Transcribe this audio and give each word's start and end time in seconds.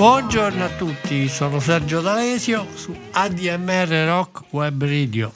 Buongiorno 0.00 0.64
a 0.64 0.70
tutti, 0.76 1.28
sono 1.28 1.60
Sergio 1.60 2.00
D'Alesio 2.00 2.66
su 2.74 2.96
ADMR 3.10 4.06
Rock 4.06 4.44
Web 4.48 4.82
Radio. 4.82 5.30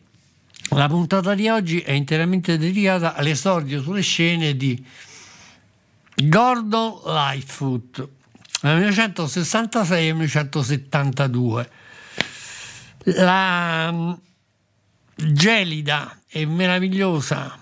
la 0.71 0.89
puntata 0.89 1.35
di 1.35 1.49
oggi 1.49 1.81
è 1.81 1.93
interamente 1.93 2.57
dedicata 2.57 3.15
all'esordio 3.15 3.83
sulle 3.83 4.03
scene 4.03 4.57
di 4.57 4.83
Gordon 6.15 7.01
Lightfoot 7.07 8.09
nel 8.61 8.77
1966 8.77 10.09
e 10.09 10.13
1972. 10.13 11.71
La 13.17 13.91
mm, 13.93 14.13
gelida 15.15 16.21
e 16.29 16.47
meravigliosa 16.47 17.59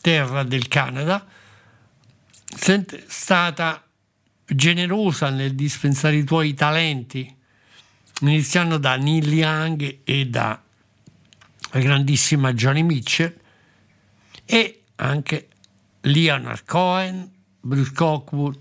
terra 0.00 0.42
del 0.44 0.68
Canada 0.68 1.26
è 2.48 2.84
stata 3.06 3.84
generosa 4.44 5.30
nel 5.30 5.54
dispensare 5.54 6.16
i 6.16 6.24
tuoi 6.24 6.54
talenti, 6.54 7.34
iniziando 8.20 8.78
da 8.78 8.96
Neil 8.96 9.32
Young 9.32 9.98
e 10.04 10.26
da 10.26 10.60
la 11.72 11.80
grandissima 11.80 12.52
Johnny 12.52 12.82
Mitchell 12.82 13.34
e 14.44 14.82
anche 14.96 15.48
Leonard 16.02 16.64
Cohen, 16.64 17.30
Bruce 17.60 17.92
Cockwood, 17.92 18.58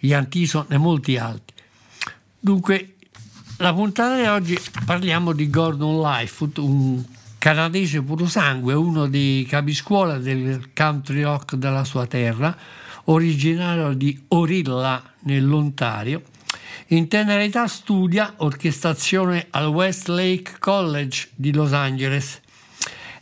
Ian 0.00 0.28
Tison 0.28 0.66
e 0.68 0.76
molti 0.76 1.16
altri. 1.16 1.56
Dunque, 2.38 2.94
la 3.58 3.74
puntata 3.74 4.16
di 4.16 4.26
oggi 4.26 4.58
parliamo 4.84 5.32
di 5.32 5.50
Gordon 5.50 6.00
Lightfoot, 6.00 6.58
un 6.58 7.02
canadese 7.36 8.02
puro 8.02 8.26
sangue, 8.26 8.74
uno 8.74 9.06
dei 9.06 9.44
capiscuola 9.44 10.18
del 10.18 10.70
country 10.74 11.22
rock 11.22 11.56
della 11.56 11.84
sua 11.84 12.06
terra, 12.06 12.56
originario 13.04 13.92
di 13.92 14.18
Orilla 14.28 15.02
nell'Ontario. 15.20 16.22
In 16.88 17.08
tenera 17.08 17.42
età 17.42 17.66
studia 17.66 18.34
orchestrazione 18.38 19.46
al 19.50 19.68
Westlake 19.68 20.56
College 20.58 21.28
di 21.34 21.52
Los 21.52 21.72
Angeles 21.72 22.40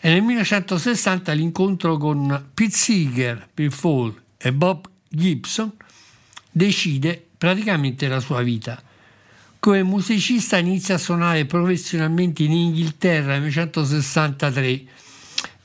e 0.00 0.10
nel 0.10 0.22
1960 0.22 1.32
l'incontro 1.32 1.96
con 1.96 2.50
Pete 2.54 2.70
Seeger, 2.70 3.48
Bill 3.52 3.70
Fall 3.70 4.14
e 4.38 4.52
Bob 4.52 4.88
Gibson 5.08 5.72
decide 6.58 7.24
praticamente 7.38 8.08
la 8.08 8.18
sua 8.18 8.42
vita. 8.42 8.82
Come 9.60 9.82
musicista 9.84 10.58
inizia 10.58 10.96
a 10.96 10.98
suonare 10.98 11.46
professionalmente 11.46 12.42
in 12.42 12.52
Inghilterra 12.52 13.38
nel 13.38 13.48
1963 13.48 14.84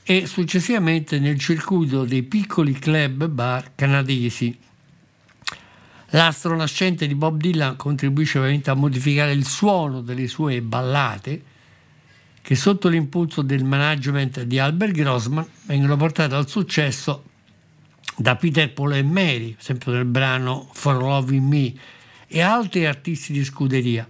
e 0.04 0.26
successivamente 0.26 1.18
nel 1.18 1.38
circuito 1.38 2.04
dei 2.04 2.22
piccoli 2.22 2.74
club 2.74 3.26
bar 3.26 3.72
canadesi. 3.74 4.56
L'astro 6.10 6.54
nascente 6.54 7.08
di 7.08 7.14
Bob 7.16 7.40
Dylan 7.40 7.74
contribuisce 7.74 8.38
ovviamente 8.38 8.70
a 8.70 8.74
modificare 8.74 9.32
il 9.32 9.44
suono 9.44 10.00
delle 10.00 10.28
sue 10.28 10.62
ballate, 10.62 11.42
che 12.40 12.54
sotto 12.54 12.88
l'impulso 12.88 13.42
del 13.42 13.64
management 13.64 14.42
di 14.42 14.60
Albert 14.60 14.92
Grossman 14.92 15.46
vengono 15.66 15.96
portate 15.96 16.34
al 16.36 16.48
successo 16.48 17.32
da 18.16 18.36
Peter 18.36 18.72
Paul 18.72 18.94
e 18.94 19.02
Mary, 19.02 19.54
sempre 19.58 19.92
nel 19.92 20.04
brano 20.04 20.68
For 20.72 20.96
Loving 20.96 21.46
Me, 21.46 21.72
e 22.26 22.40
altri 22.40 22.86
artisti 22.86 23.32
di 23.32 23.44
scuderia, 23.44 24.08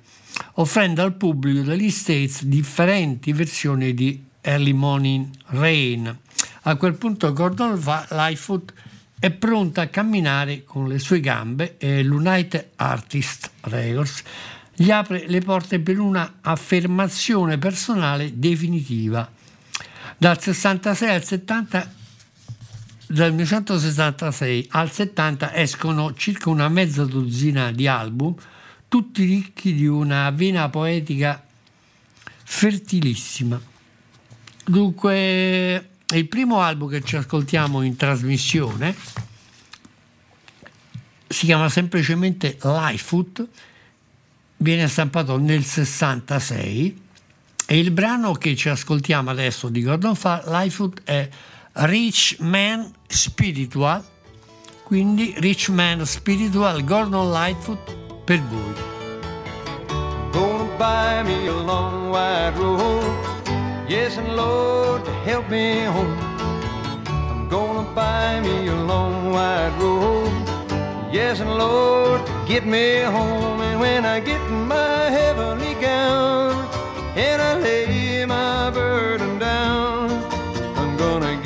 offrendo 0.55 1.03
al 1.03 1.15
pubblico 1.15 1.63
degli 1.63 1.91
States 1.91 2.45
differenti 2.45 3.33
versioni 3.33 3.95
di 3.95 4.23
Early 4.41 4.73
Morning 4.73 5.29
Rain. 5.47 6.19
A 6.63 6.77
quel 6.77 6.95
punto 6.95 7.33
Gordon 7.33 7.79
Lightfoot 8.11 8.73
è 9.19 9.31
pronta 9.31 9.83
a 9.83 9.87
camminare 9.89 10.65
con 10.65 10.89
le 10.89 10.99
sue 10.99 11.21
gambe 11.21 11.77
e 11.79 12.03
l'United 12.03 12.71
Artist 12.77 13.51
Records 13.63 14.23
gli 14.77 14.91
apre 14.91 15.25
le 15.29 15.41
porte 15.41 15.79
per 15.79 15.99
una 15.99 16.39
affermazione 16.41 17.59
personale 17.59 18.33
definitiva. 18.39 19.31
Dal 20.17 20.41
66 20.41 21.15
al 21.15 21.25
70 21.25 21.93
dal 23.07 23.33
1966 23.33 24.69
al 24.71 24.91
70 24.91 25.55
escono 25.55 26.15
circa 26.15 26.51
una 26.51 26.69
mezza 26.69 27.05
dozzina 27.05 27.71
di 27.71 27.87
album, 27.87 28.35
tutti 28.89 29.25
ricchi 29.25 29.75
di 29.75 29.87
una 29.87 30.31
vena 30.31 30.69
poetica 30.69 31.45
fertilissima. 32.45 33.61
Dunque, 34.65 35.89
il 36.15 36.29
primo 36.29 36.61
album 36.61 36.89
che 36.89 37.03
ci 37.03 37.17
ascoltiamo 37.17 37.83
in 37.83 37.97
trasmissione 37.97 38.95
si 41.27 41.47
chiama 41.47 41.69
semplicemente 41.69 42.57
Lightfoot, 42.63 43.47
viene 44.59 44.87
stampato 44.89 45.37
nel 45.37 45.65
66 45.65 47.03
e 47.67 47.79
il 47.79 47.91
brano 47.91 48.33
che 48.35 48.55
ci 48.55 48.69
ascoltiamo 48.69 49.31
adesso 49.31 49.69
di 49.69 49.83
Gordon 49.83 50.15
Farr, 50.15 50.47
Lightfoot, 50.49 51.03
è 51.03 51.29
Rich 51.75 52.37
Man 52.39 52.95
Spiritual, 53.09 54.05
quindi 54.87 55.35
Rich 55.39 55.71
Man 55.71 56.07
Spiritual, 56.07 56.85
Gordon 56.85 57.31
Lightfoot 57.31 57.79
per 58.25 58.41
voi. 58.49 58.75
Gonna 60.31 60.71
buy 60.79 61.23
me 61.25 61.49
a 61.49 61.53
long 61.53 62.11
wide 62.11 62.57
road. 62.57 63.03
Yes, 63.89 64.17
and 64.17 64.37
Lord, 64.37 65.05
to 65.05 65.11
help 65.27 65.51
me 65.51 65.85
home. 65.85 66.17
I'm 67.07 67.49
gonna 67.49 67.91
buy 67.93 68.41
me 68.41 68.69
a 68.69 68.75
long 68.87 69.33
wide 69.33 69.75
road. 69.81 70.31
Yes, 71.11 71.41
and 71.41 71.59
Lord, 71.59 72.21
get 72.47 72.65
me 72.65 73.03
home. 73.03 73.61
And 73.61 73.81
when 73.81 74.05
I 74.05 74.21
get 74.21 74.41
my 74.49 75.11
heavenly 75.11 75.75
gown 75.81 76.55
and 77.17 77.43
I 77.43 77.59
lay 77.59 78.04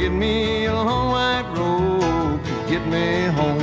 get 0.09 0.17
me 0.17 0.65
a 0.65 0.73
long 0.73 1.11
white 1.11 1.47
robe 1.55 2.43
to 2.43 2.55
get 2.71 2.87
me 2.87 3.27
home. 3.39 3.61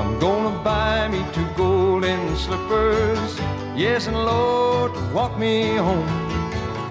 I'm 0.00 0.16
gonna 0.20 0.56
buy 0.62 1.08
me 1.08 1.24
two 1.32 1.46
golden 1.56 2.36
slippers. 2.36 3.40
Yes, 3.74 4.06
and 4.06 4.16
Lord, 4.16 4.92
walk 5.12 5.36
me 5.40 5.74
home. 5.74 6.08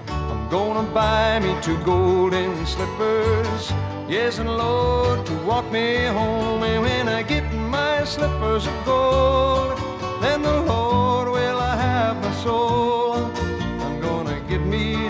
I'm 0.08 0.46
gonna 0.50 0.86
buy 0.92 1.40
me 1.40 1.56
two 1.62 1.78
golden 1.84 2.66
slippers. 2.66 3.72
Yes, 4.10 4.38
and 4.40 4.50
Lord, 4.50 5.24
to 5.24 5.34
walk 5.46 5.72
me 5.72 6.04
home. 6.04 6.62
And 6.64 6.82
when 6.82 7.08
I 7.08 7.22
get 7.22 7.44
my 7.54 8.04
slippers 8.04 8.66
of 8.66 8.76
gold, 8.84 9.78
then 10.20 10.42
the 10.42 10.60
Lord 10.72 11.28
will 11.28 11.58
I 11.58 11.76
have 11.76 12.22
my 12.22 12.32
soul. 12.44 13.01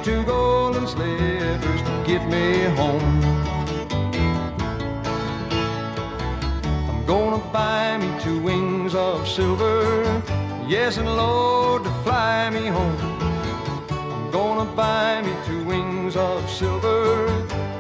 Two 0.03 0.25
golden 0.25 0.85
slippers 0.89 1.81
to 1.83 2.05
get 2.05 2.27
me 2.27 2.65
home. 2.75 3.23
I'm 6.91 7.07
gonna 7.07 7.39
buy 7.53 7.99
me 7.99 8.11
two 8.21 8.41
wings 8.41 8.97
of 8.97 9.29
silver. 9.29 10.05
Yes, 10.67 10.97
and 10.97 11.07
Lord, 11.07 11.85
to 11.85 11.91
fly 12.03 12.51
me 12.51 12.67
home. 12.67 12.97
I'm 13.91 14.31
gonna 14.33 14.69
buy 14.75 15.23
me 15.23 15.35
two 15.47 15.65
wings 15.65 16.17
of 16.17 16.51
silver. 16.51 17.29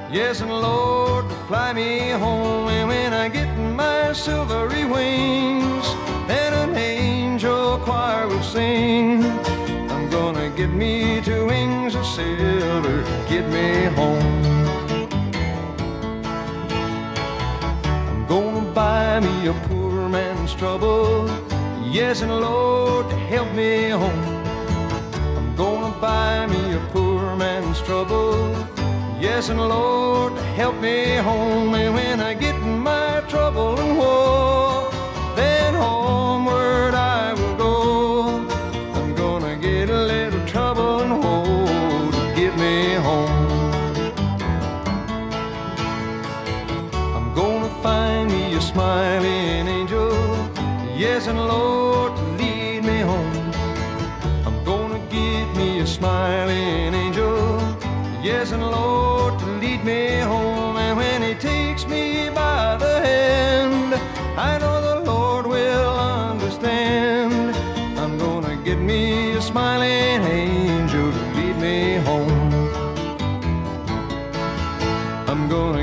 Yes, 0.08 0.42
and 0.42 0.50
Lord, 0.50 1.28
to 1.28 1.34
fly 1.48 1.72
me 1.72 2.10
home. 2.10 2.69
And 2.69 2.88
when 2.88 3.12
I 3.12 3.28
get 3.30 3.52
my 3.56 4.12
silvery 4.12 4.84
wings, 4.84 5.86
then 6.28 6.52
an 6.52 6.76
angel 6.76 7.78
choir 7.78 8.28
will 8.28 8.42
sing. 8.44 9.51
Gonna 10.32 10.49
get 10.56 10.70
me 10.70 11.20
two 11.20 11.44
wings 11.44 11.94
of 11.94 12.06
silver, 12.06 13.05
get 13.29 13.46
me 13.50 13.84
home. 13.94 14.44
I'm 18.08 18.26
gonna 18.26 18.73
buy 18.73 19.20
me 19.20 19.49
a 19.49 19.52
poor 19.69 20.08
man's 20.08 20.55
trouble. 20.55 21.29
Yes, 21.84 22.23
and 22.23 22.32
Lord, 22.32 23.12
help 23.29 23.52
me 23.52 23.90
home. 23.90 24.25
I'm 25.37 25.55
gonna 25.55 25.94
buy 26.00 26.46
me 26.46 26.76
a 26.76 26.81
poor 26.94 27.37
man's 27.37 27.82
trouble. 27.82 28.56
Yes, 29.20 29.50
and 29.50 29.61
Lord, 29.61 30.32
help 30.56 30.76
me 30.81 31.17
home. 31.17 31.75
And 31.75 31.94
when 31.94 32.20
I 32.20 32.32
get 32.32 32.55
in 32.55 32.79
my 32.79 33.23
trouble 33.29 33.79
and 33.79 33.99
woe, 33.99 34.41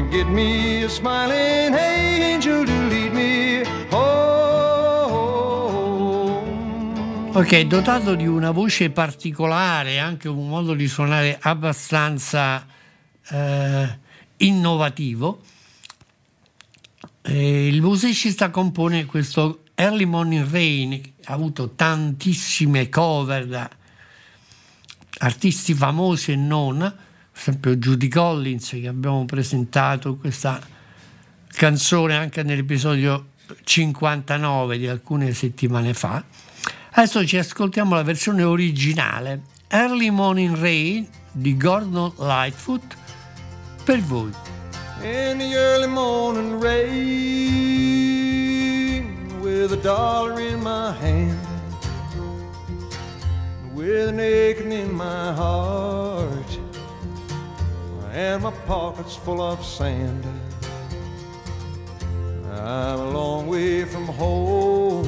get 0.09 0.27
me 0.27 0.83
a 0.83 0.89
smiling 0.89 1.75
angel 1.75 2.65
to 2.65 2.88
lead 2.88 3.13
me 3.13 3.63
home. 3.91 4.09
Ok, 7.33 7.61
dotato 7.61 8.15
di 8.15 8.25
una 8.25 8.50
voce 8.51 8.89
particolare, 8.89 10.00
anche 10.00 10.27
un 10.27 10.47
modo 10.50 10.73
di 10.73 10.88
suonare 10.88 11.38
abbastanza 11.39 12.65
eh, 13.29 14.00
innovativo, 14.38 15.41
eh, 17.21 17.67
il 17.67 17.81
musicista 17.81 18.50
compone 18.50 19.05
questo 19.05 19.65
Early 19.75 20.05
Morning 20.05 20.50
Rain, 20.50 21.00
ha 21.25 21.33
avuto 21.33 21.75
tantissime 21.75 22.89
cover 22.89 23.45
da 23.45 23.69
artisti 25.19 25.75
famosi 25.75 26.31
e 26.31 26.35
non, 26.35 27.07
esempio 27.39 27.75
Judy 27.75 28.07
Collins 28.07 28.69
che 28.69 28.88
abbiamo 28.88 29.25
presentato 29.25 30.15
questa 30.18 30.59
canzone 31.47 32.15
anche 32.15 32.44
nell'episodio 32.44 33.30
59 33.63 34.77
di 34.77 34.88
alcune 34.88 35.33
settimane 35.33 35.94
fa. 35.94 36.24
Adesso 36.91 37.25
ci 37.25 37.38
ascoltiamo 37.38 37.95
la 37.95 38.03
versione 38.03 38.44
originale, 38.44 39.41
Early 39.68 40.09
Morning 40.09 40.56
Rain 40.56 41.07
di 41.31 41.56
Gordon 41.56 42.12
Lightfoot, 42.18 42.95
per 43.83 44.00
voi. 44.01 44.31
In 45.01 45.38
the 45.38 45.53
early 45.56 45.88
morning 45.88 46.59
rain, 46.62 47.00
with 49.41 49.71
a 49.71 49.77
dollar 49.77 50.39
in 50.41 50.59
my 50.62 50.91
hand, 51.00 51.38
with 53.74 54.09
an 54.09 54.19
aching 54.19 54.74
in 54.74 54.91
my 54.91 55.33
heart, 55.33 56.59
and 58.11 58.44
my 58.44 58.51
pockets 58.65 59.15
full 59.15 59.41
of 59.41 59.63
sand. 59.63 60.25
I'm 62.51 63.00
a 63.00 63.10
long 63.12 63.48
way 63.48 63.86
from 63.86 64.05
home, 64.05 65.07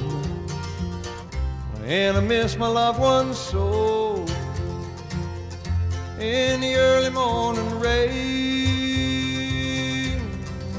and 1.83 2.17
I 2.17 2.19
miss 2.21 2.55
my 2.57 2.67
loved 2.67 2.99
ones 2.99 3.37
so. 3.37 4.25
In 6.19 6.61
the 6.61 6.75
early 6.75 7.09
morning 7.09 7.79
rain, 7.79 8.11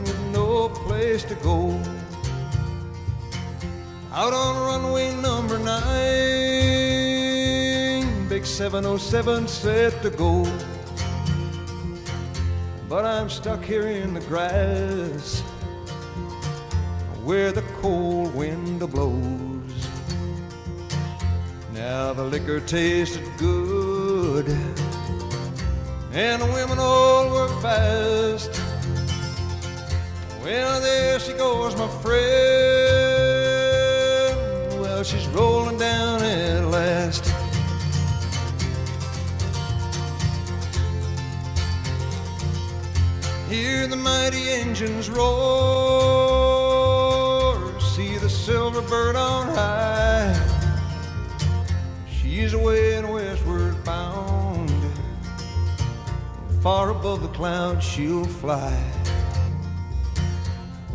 with 0.05 0.21
no 0.33 0.69
place 0.69 1.25
to 1.25 1.35
go. 1.37 1.81
Out 4.13 4.33
on 4.33 4.57
runway 4.67 5.13
number 5.21 5.59
nine, 5.59 5.79
big 8.29 8.47
707 8.47 9.49
set 9.49 10.01
to 10.03 10.11
go. 10.11 10.47
But 12.93 13.05
I'm 13.07 13.31
stuck 13.31 13.65
here 13.65 13.87
in 13.87 14.13
the 14.13 14.21
grass 14.21 15.41
where 17.25 17.51
the 17.51 17.63
cold 17.81 18.35
wind 18.35 18.81
blows. 18.81 19.89
Now 21.73 22.13
the 22.13 22.23
liquor 22.23 22.61
tasted 22.61 23.25
good, 23.39 24.47
and 26.13 26.43
the 26.43 26.47
women 26.53 26.79
all 26.79 27.31
were 27.31 27.49
fast. 27.63 28.61
Well, 30.45 30.79
there 30.83 31.19
she 31.19 31.33
goes, 31.33 31.75
my 31.77 31.89
friend. 32.03 32.13
Well, 34.83 35.03
she's 35.03 35.27
rolling 35.29 35.52
mighty 44.03 44.49
engines 44.51 45.09
roar. 45.09 45.31
See 47.81 48.17
the 48.19 48.29
silver 48.29 48.83
bird 48.83 49.17
on 49.17 49.49
high. 49.55 50.35
She's 52.11 52.55
away 52.55 52.97
and 52.97 53.11
westward 53.13 53.85
bound. 53.85 54.71
Far 56.63 56.91
above 56.91 57.23
the 57.23 57.29
clouds 57.29 57.85
she'll 57.85 58.25
fly. 58.25 58.73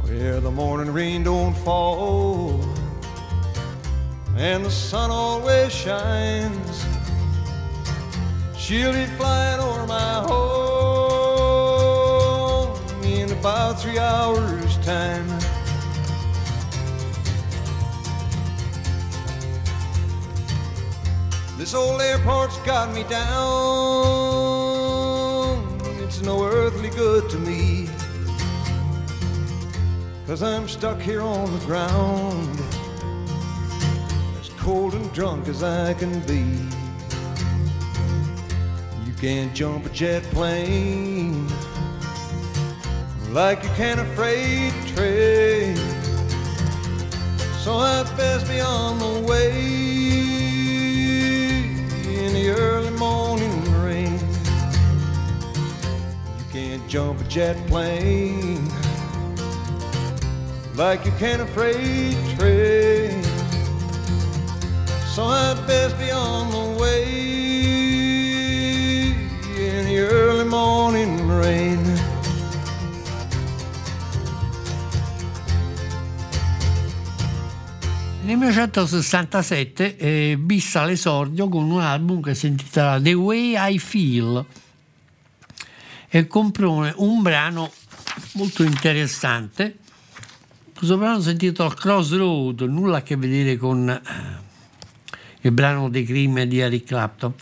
Where 0.03 0.39
the 0.39 0.51
morning 0.51 0.93
rain 0.93 1.23
don't 1.23 1.55
fall. 1.57 2.61
And 4.37 4.63
the 4.65 4.71
sun 4.71 5.11
always 5.11 5.73
shines. 5.73 6.85
She'll 8.57 8.93
be 8.93 9.05
flying 9.17 9.59
over 9.59 9.87
my 9.87 10.13
home 10.27 10.46
about 13.57 13.81
three 13.81 13.97
hours' 13.97 14.77
time. 14.85 15.27
This 21.57 21.73
old 21.73 21.99
airport's 21.99 22.59
got 22.59 22.93
me 22.93 23.01
down. 23.05 23.57
It's 26.03 26.21
no 26.21 26.43
earthly 26.43 26.91
good 26.91 27.31
to 27.31 27.39
me. 27.39 27.89
Cause 30.27 30.43
I'm 30.43 30.67
stuck 30.67 30.99
here 30.99 31.23
on 31.23 31.51
the 31.51 31.65
ground, 31.65 32.59
as 34.39 34.49
cold 34.59 34.93
and 34.93 35.11
drunk 35.13 35.47
as 35.47 35.63
I 35.63 35.95
can 35.95 36.19
be. 36.27 36.45
You 39.07 39.13
can't 39.19 39.55
jump 39.55 39.87
a 39.87 39.89
jet 39.89 40.21
plane 40.25 41.26
like 43.29 43.63
you 43.63 43.69
can 43.71 43.99
a 43.99 44.05
freight 44.15 44.73
train. 44.87 45.75
So 47.63 47.75
I 47.75 48.03
best 48.15 48.47
be 48.47 48.59
on 48.59 48.99
the 48.99 49.27
way 49.27 49.51
in 52.25 52.33
the 52.33 52.49
early 52.57 52.91
morning 52.91 53.61
rain. 53.83 54.19
You 56.37 56.45
can't 56.51 56.87
jump 56.87 57.21
a 57.21 57.23
jet 57.25 57.57
plane 57.67 58.71
like 60.77 61.03
you 61.05 61.11
can 61.17 61.41
a 61.41 61.47
freight 61.47 62.15
train. 62.37 63.23
So 65.13 65.23
I'd 65.23 65.65
best 65.65 65.97
be 65.97 66.11
on 66.11 66.51
the 66.51 66.79
way 66.79 67.03
in 69.57 69.85
the 69.87 69.97
early 69.99 70.45
morning 70.45 71.27
rain. 71.27 71.76
Nel 78.27 78.35
1967 78.35 79.95
eh, 79.95 80.37
visse 80.37 80.77
all'esordio 80.77 81.47
con 81.47 81.71
un 81.71 81.79
album 81.79 82.21
che 82.21 82.35
si 82.35 82.47
intitola 82.47 82.99
The 82.99 83.13
Way 83.13 83.53
I 83.55 83.79
Feel 83.79 84.45
e 86.09 86.27
compone 86.27 86.93
un 86.97 87.21
brano 87.21 87.71
molto 88.33 88.63
interessante. 88.63 89.77
Questo 90.75 90.97
brano 90.97 91.21
si 91.21 91.31
intitola 91.31 91.73
Crossroad, 91.73 92.63
nulla 92.63 92.97
a 92.97 93.01
che 93.01 93.15
vedere 93.15 93.55
con 93.55 93.89
eh, 93.89 94.01
il 95.39 95.51
brano 95.51 95.87
dei 95.87 96.03
Cream 96.03 96.43
di 96.43 96.59
Eric 96.59 96.83
Clapton. 96.83 97.33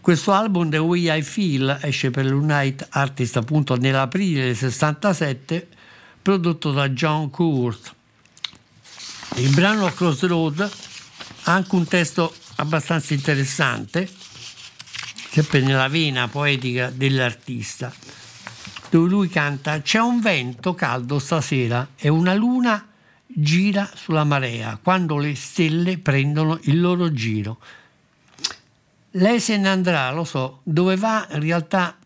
Questo 0.00 0.32
album, 0.32 0.70
The 0.70 0.78
Way 0.78 1.18
I 1.18 1.22
Feel, 1.22 1.80
esce 1.82 2.10
per 2.10 2.24
l'Unite 2.24 2.86
Artist 2.88 3.36
appunto 3.36 3.76
nell'aprile 3.76 4.44
del 4.44 4.56
67, 4.56 5.68
prodotto 6.22 6.72
da 6.72 6.88
John 6.88 7.28
Court. 7.28 7.94
Il 9.36 9.50
brano 9.50 9.86
Crossroad 9.86 10.60
ha 10.60 11.52
anche 11.52 11.74
un 11.74 11.84
testo 11.86 12.32
abbastanza 12.56 13.14
interessante, 13.14 14.08
sempre 15.30 15.60
nella 15.60 15.88
vena 15.88 16.28
poetica 16.28 16.88
dell'artista, 16.90 17.92
dove 18.90 19.08
lui 19.08 19.28
canta 19.28 19.82
C'è 19.82 19.98
un 19.98 20.20
vento 20.20 20.74
caldo 20.74 21.18
stasera 21.18 21.88
e 21.96 22.08
una 22.08 22.32
luna 22.34 22.86
gira 23.26 23.90
sulla 23.92 24.22
marea 24.22 24.78
quando 24.80 25.18
le 25.18 25.34
stelle 25.34 25.98
prendono 25.98 26.60
il 26.62 26.80
loro 26.80 27.12
giro. 27.12 27.58
Lei 29.10 29.40
se 29.40 29.56
ne 29.56 29.68
andrà, 29.68 30.12
lo 30.12 30.24
so, 30.24 30.60
dove 30.62 30.94
va 30.96 31.26
in 31.32 31.40
realtà 31.40 31.96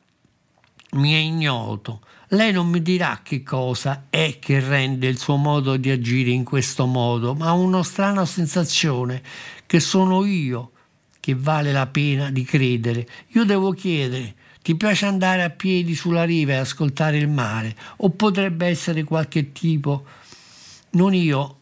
mi 0.93 1.13
è 1.13 1.19
ignoto. 1.19 2.01
Lei 2.33 2.53
non 2.53 2.69
mi 2.69 2.83
dirà 2.83 3.21
che 3.23 3.43
cosa 3.43 4.05
è 4.11 4.37
che 4.39 4.61
rende 4.61 5.07
il 5.07 5.19
suo 5.19 5.37
modo 5.37 5.79
di 5.79 5.89
agire 5.89 6.29
in 6.29 6.45
questo 6.45 6.85
modo, 6.85 7.33
ma 7.33 7.53
una 7.53 7.83
strana 7.83 8.27
sensazione 8.27 9.23
che 9.65 9.81
sono 9.81 10.27
io 10.27 10.73
che 11.21 11.35
vale 11.35 11.73
la 11.73 11.87
pena 11.87 12.31
di 12.31 12.45
credere. 12.45 13.09
Io 13.29 13.45
devo 13.47 13.71
chiedere, 13.71 14.35
ti 14.61 14.75
piace 14.75 15.07
andare 15.07 15.43
a 15.43 15.49
piedi 15.49 15.95
sulla 15.95 16.25
riva 16.25 16.53
e 16.53 16.57
ascoltare 16.57 17.17
il 17.17 17.29
mare? 17.29 17.75
O 17.99 18.11
potrebbe 18.11 18.67
essere 18.67 19.05
qualche 19.05 19.53
tipo, 19.53 20.05
non 20.91 21.15
io, 21.15 21.61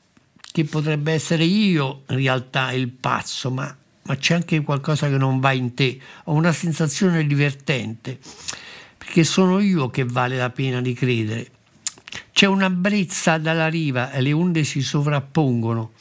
che 0.50 0.64
potrebbe 0.64 1.12
essere 1.12 1.44
io 1.44 2.02
in 2.08 2.16
realtà 2.16 2.72
il 2.72 2.88
pazzo, 2.88 3.52
ma, 3.52 3.72
ma 4.02 4.16
c'è 4.16 4.34
anche 4.34 4.60
qualcosa 4.62 5.08
che 5.08 5.16
non 5.16 5.38
va 5.38 5.52
in 5.52 5.74
te. 5.74 6.00
Ho 6.24 6.32
una 6.32 6.52
sensazione 6.52 7.24
divertente 7.24 8.18
perché 9.06 9.22
sono 9.22 9.60
io 9.60 9.88
che 9.88 10.04
vale 10.04 10.36
la 10.36 10.50
pena 10.50 10.80
di 10.80 10.92
credere. 10.92 11.50
C'è 12.32 12.46
una 12.46 12.68
brezza 12.68 13.38
dalla 13.38 13.68
riva 13.68 14.10
e 14.10 14.20
le 14.20 14.32
onde 14.32 14.64
si 14.64 14.82
sovrappongono. 14.82 15.92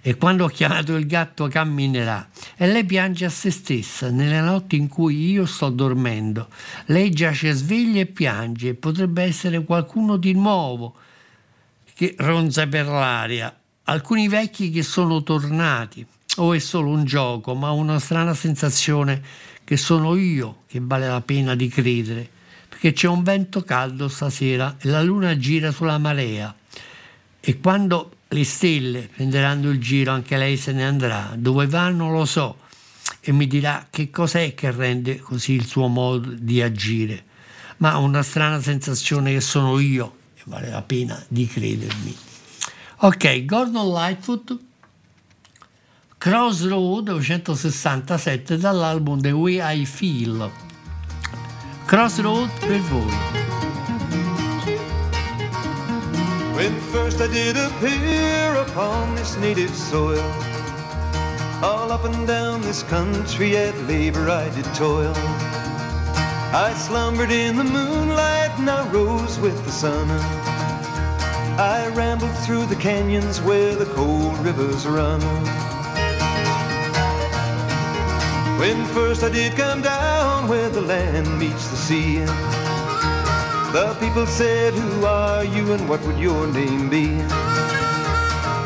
E 0.00 0.16
quando 0.16 0.44
ho 0.44 0.48
chiamato 0.48 0.96
il 0.96 1.06
gatto 1.06 1.46
camminerà. 1.46 2.28
E 2.56 2.66
lei 2.66 2.84
piange 2.84 3.26
a 3.26 3.30
se 3.30 3.52
stessa 3.52 4.10
nelle 4.10 4.40
notti 4.40 4.76
in 4.76 4.88
cui 4.88 5.30
io 5.30 5.46
sto 5.46 5.70
dormendo. 5.70 6.48
Lei 6.86 7.10
giace 7.10 7.52
sveglia 7.52 8.00
e 8.00 8.06
piange. 8.06 8.74
Potrebbe 8.74 9.22
essere 9.22 9.62
qualcuno 9.62 10.16
di 10.16 10.32
nuovo 10.32 10.96
che 11.94 12.16
ronza 12.18 12.66
per 12.66 12.86
l'aria. 12.86 13.56
Alcuni 13.84 14.26
vecchi 14.26 14.70
che 14.70 14.82
sono 14.82 15.22
tornati. 15.22 16.04
O 16.38 16.52
è 16.52 16.58
solo 16.58 16.90
un 16.90 17.04
gioco, 17.04 17.54
ma 17.54 17.70
una 17.70 18.00
strana 18.00 18.34
sensazione 18.34 19.22
che 19.68 19.76
sono 19.76 20.16
io 20.16 20.62
che 20.66 20.80
vale 20.82 21.06
la 21.08 21.20
pena 21.20 21.54
di 21.54 21.68
credere, 21.68 22.26
perché 22.70 22.94
c'è 22.94 23.06
un 23.06 23.22
vento 23.22 23.60
caldo 23.60 24.08
stasera 24.08 24.76
e 24.80 24.88
la 24.88 25.02
luna 25.02 25.36
gira 25.36 25.72
sulla 25.72 25.98
marea. 25.98 26.56
E 27.38 27.60
quando 27.60 28.12
le 28.28 28.44
stelle 28.44 29.10
prenderanno 29.14 29.68
il 29.68 29.78
giro 29.78 30.12
anche 30.12 30.38
lei 30.38 30.56
se 30.56 30.72
ne 30.72 30.86
andrà, 30.86 31.34
dove 31.36 31.66
va 31.66 31.90
non 31.90 32.12
lo 32.12 32.24
so 32.24 32.60
e 33.20 33.30
mi 33.32 33.46
dirà 33.46 33.88
che 33.90 34.08
cos'è 34.08 34.54
che 34.54 34.70
rende 34.70 35.18
così 35.18 35.52
il 35.52 35.66
suo 35.66 35.86
modo 35.86 36.30
di 36.32 36.62
agire, 36.62 37.24
ma 37.76 37.98
ho 37.98 38.04
una 38.04 38.22
strana 38.22 38.62
sensazione 38.62 39.34
che 39.34 39.42
sono 39.42 39.78
io 39.78 40.16
e 40.34 40.40
vale 40.46 40.70
la 40.70 40.80
pena 40.80 41.22
di 41.28 41.46
credermi. 41.46 42.16
Ok, 43.00 43.44
Gordon 43.44 43.92
Lightfoot 43.92 44.58
Crossroad 46.20 47.08
1967 47.08 48.58
dall'album 48.58 49.20
The 49.20 49.32
Way 49.34 49.62
I 49.62 49.84
Feel. 49.84 50.50
Crossroad 51.86 52.50
per 52.58 52.78
voi. 52.90 53.06
When 56.56 56.74
first 56.90 57.20
I 57.20 57.28
did 57.28 57.56
appear 57.56 58.56
upon 58.56 59.14
this 59.14 59.36
native 59.36 59.70
soil, 59.70 60.28
all 61.62 61.92
up 61.92 62.04
and 62.04 62.26
down 62.26 62.62
this 62.62 62.82
country 62.82 63.56
at 63.56 63.78
labor 63.86 64.28
I 64.28 64.48
did 64.56 64.66
toil. 64.74 65.14
I 66.52 66.74
slumbered 66.74 67.30
in 67.30 67.56
the 67.56 67.62
moonlight 67.62 68.58
and 68.58 68.68
I 68.68 68.88
rose 68.88 69.38
with 69.38 69.64
the 69.64 69.70
sun. 69.70 70.10
I 71.60 71.86
rambled 71.94 72.36
through 72.38 72.66
the 72.66 72.80
canyons 72.82 73.40
where 73.40 73.76
the 73.76 73.86
cold 73.94 74.36
rivers 74.38 74.84
run. 74.84 75.20
When 78.58 78.84
first 78.86 79.22
I 79.22 79.28
did 79.28 79.56
come 79.56 79.82
down 79.82 80.48
where 80.48 80.68
the 80.68 80.80
land 80.80 81.38
meets 81.38 81.68
the 81.68 81.76
sea, 81.76 82.18
the 83.72 83.96
people 84.00 84.26
said, 84.26 84.74
Who 84.74 85.04
are 85.04 85.44
you 85.44 85.72
and 85.74 85.88
what 85.88 86.02
would 86.02 86.18
your 86.18 86.44
name 86.48 86.90
be? 86.90 87.20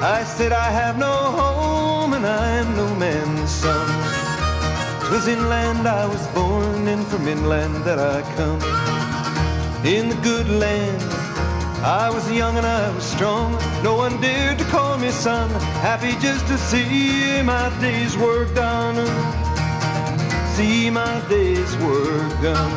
I 0.00 0.24
said, 0.24 0.50
I 0.50 0.70
have 0.70 0.96
no 0.96 1.12
home 1.12 2.14
and 2.14 2.24
I 2.26 2.48
am 2.52 2.74
no 2.74 2.94
man's 2.94 3.50
son. 3.50 3.86
'Twas 5.04 5.28
inland 5.28 5.86
I 5.86 6.06
was 6.06 6.26
born 6.28 6.88
and 6.88 7.06
from 7.08 7.28
inland 7.28 7.84
that 7.84 7.98
I 7.98 8.22
come. 8.38 8.62
In 9.84 10.08
the 10.08 10.18
good 10.22 10.48
land, 10.48 11.02
I 11.84 12.08
was 12.08 12.24
young 12.32 12.56
and 12.56 12.64
I 12.66 12.88
was 12.94 13.04
strong. 13.04 13.52
No 13.82 13.94
one 13.96 14.18
dared 14.22 14.56
to 14.56 14.64
call 14.64 14.96
me 14.96 15.10
son. 15.10 15.50
Happy 15.82 16.12
just 16.18 16.46
to 16.46 16.56
see 16.56 17.42
my 17.42 17.68
day's 17.78 18.16
work 18.16 18.54
done 18.54 18.96
see 20.56 20.90
my 20.90 21.20
day's 21.28 21.76
work 21.78 22.30
done. 22.42 22.72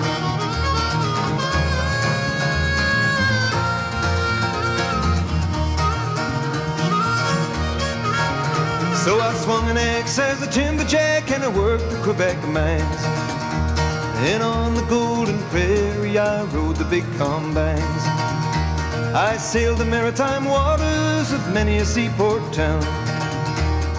So 9.04 9.20
I 9.20 9.34
swung 9.44 9.70
an 9.70 9.78
axe 9.78 10.18
as 10.18 10.42
a 10.42 10.48
timberjack 10.48 11.30
and 11.32 11.44
I 11.44 11.50
worked 11.50 11.90
the 11.90 12.02
Quebec 12.02 12.38
mines. 12.48 13.02
And 14.32 14.42
on 14.42 14.74
the 14.74 14.84
golden 14.84 15.38
prairie 15.50 16.18
I 16.18 16.44
rode 16.46 16.78
the 16.78 16.86
big 16.86 17.04
combines. 17.18 18.04
I 19.14 19.36
sailed 19.38 19.80
the 19.80 19.86
maritime 19.86 20.46
waters 20.46 21.34
of 21.34 21.54
many 21.54 21.78
a 21.78 21.86
seaport 21.86 22.54
town. 22.54 23.05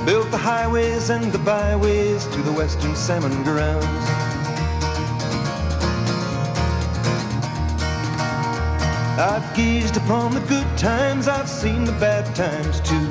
Built 0.07 0.31
the 0.31 0.39
highways 0.39 1.11
and 1.11 1.33
the 1.33 1.39
byways 1.39 2.27
to 2.27 2.41
the 2.43 2.53
western 2.53 2.95
salmon 2.95 3.43
grounds. 3.43 3.85
I've 9.19 9.57
gazed 9.57 9.97
upon 9.97 10.33
the 10.33 10.41
good 10.43 10.79
times, 10.79 11.27
I've 11.27 11.49
seen 11.49 11.83
the 11.83 11.91
bad 11.99 12.25
times 12.37 12.79
too. 12.83 13.11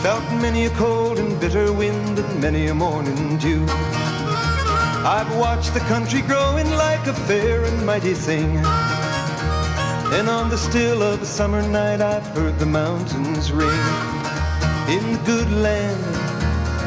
Felt 0.00 0.24
many 0.40 0.64
a 0.64 0.70
cold 0.70 1.18
and 1.18 1.38
bitter 1.38 1.70
wind 1.70 2.18
and 2.18 2.40
many 2.40 2.68
a 2.68 2.74
morning 2.74 3.36
dew. 3.36 3.66
I've 5.04 5.36
watched 5.36 5.74
the 5.74 5.80
country 5.80 6.22
growing 6.22 6.70
like 6.70 7.06
a 7.06 7.12
fair 7.12 7.62
and 7.62 7.84
mighty 7.84 8.14
thing. 8.14 8.56
And 10.16 10.30
on 10.30 10.48
the 10.48 10.56
still 10.56 11.02
of 11.02 11.20
a 11.20 11.26
summer 11.26 11.60
night, 11.60 12.00
I've 12.00 12.26
heard 12.28 12.58
the 12.58 12.64
mountains 12.64 13.52
ring. 13.52 14.13
In 14.86 15.12
the 15.14 15.18
good 15.24 15.50
land, 15.50 16.04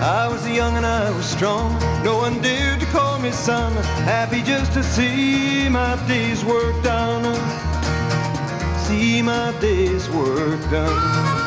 I 0.04 0.28
was 0.28 0.48
young 0.48 0.78
and 0.78 0.86
I 0.86 1.10
was 1.10 1.26
strong. 1.26 1.74
No 2.04 2.18
one 2.18 2.40
dared 2.44 2.80
to 2.80 2.86
call 2.88 3.18
me 3.18 3.32
son. 3.32 3.74
Happy 4.06 4.44
just 4.44 4.72
to 4.74 4.84
see 4.84 5.68
my 5.68 5.96
day's 6.08 6.46
work 6.46 6.84
done. 6.84 7.24
See 8.86 9.24
my 9.24 9.52
day's 9.60 10.08
work 10.12 10.62
done. 10.70 11.38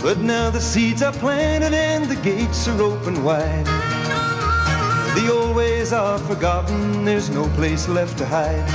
But 0.00 0.18
now 0.18 0.50
the 0.50 0.60
seeds 0.60 1.02
are 1.02 1.12
planted 1.12 1.74
and 1.74 2.04
the 2.04 2.16
gates 2.22 2.68
are 2.68 2.80
open 2.80 3.24
wide. 3.24 3.77
The 5.18 5.32
old 5.32 5.56
ways 5.56 5.92
are 5.92 6.16
forgotten, 6.16 7.04
there's 7.04 7.28
no 7.28 7.48
place 7.56 7.88
left 7.88 8.18
to 8.18 8.24
hide. 8.24 8.68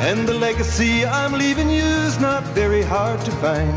And 0.00 0.24
the 0.28 0.34
legacy 0.34 1.04
I'm 1.04 1.32
leaving 1.32 1.68
you's 1.68 2.20
not 2.20 2.44
very 2.54 2.82
hard 2.82 3.20
to 3.24 3.32
find. 3.42 3.76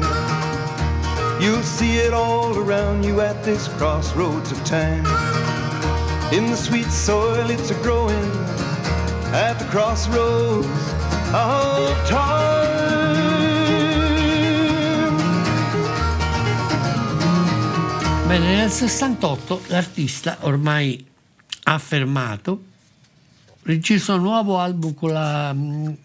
You'll 1.42 1.64
see 1.64 1.98
it 1.98 2.14
all 2.14 2.56
around 2.56 3.04
you 3.04 3.22
at 3.22 3.44
this 3.44 3.68
crossroads 3.80 4.52
of 4.52 4.64
time. 4.64 5.04
In 6.32 6.52
the 6.52 6.56
sweet 6.56 6.92
soil, 6.92 7.50
it's 7.50 7.72
a 7.72 7.76
growing 7.82 8.32
at 9.34 9.58
the 9.58 9.66
crossroads 9.72 10.68
of 11.34 12.08
time. 12.08 13.10
Bene, 18.28 18.56
nel 18.56 18.70
68 18.70 19.62
l'artista 19.70 20.38
ormai 20.42 21.09
affermato 21.74 22.64
registra 23.64 24.16
un 24.16 24.22
nuovo 24.22 24.60
album 24.60 24.96
la, 25.02 25.54
mh, 25.54 25.98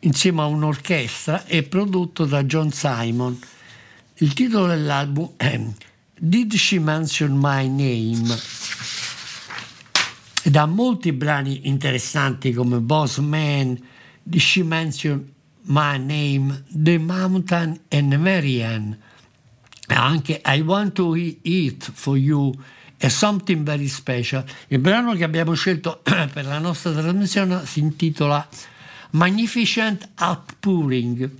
insieme 0.00 0.42
a 0.42 0.46
un'orchestra 0.46 1.44
e 1.46 1.62
prodotto 1.62 2.24
da 2.24 2.44
John 2.44 2.70
Simon. 2.70 3.38
Il 4.16 4.32
titolo 4.34 4.66
dell'album 4.68 5.32
è 5.36 5.60
Did 6.18 6.54
She 6.54 6.78
Mention 6.78 7.32
My 7.36 7.66
Name? 7.66 8.38
Ed 10.42 10.56
ha 10.56 10.66
molti 10.66 11.12
brani 11.12 11.68
interessanti 11.68 12.52
come 12.52 12.78
Boss 12.78 13.18
Man, 13.18 13.78
Did 14.22 14.40
She 14.40 14.62
Mention 14.62 15.32
My 15.62 15.98
Name, 15.98 16.64
The 16.68 16.98
Mountain 16.98 17.80
and 17.88 18.12
Marianne 18.14 18.98
anche 19.94 20.40
I 20.44 20.60
Want 20.60 20.92
to 20.94 21.14
Eat 21.16 21.90
for 21.92 22.16
You 22.16 22.52
è 23.00 23.08
Something 23.08 23.64
Very 23.64 23.88
Special. 23.88 24.44
Il 24.68 24.78
brano 24.78 25.14
che 25.14 25.24
abbiamo 25.24 25.54
scelto 25.54 26.02
per 26.04 26.44
la 26.44 26.58
nostra 26.58 26.92
trasmissione 26.92 27.64
si 27.64 27.80
intitola 27.80 28.46
Magnificent 29.12 30.06
Outpouring, 30.18 31.30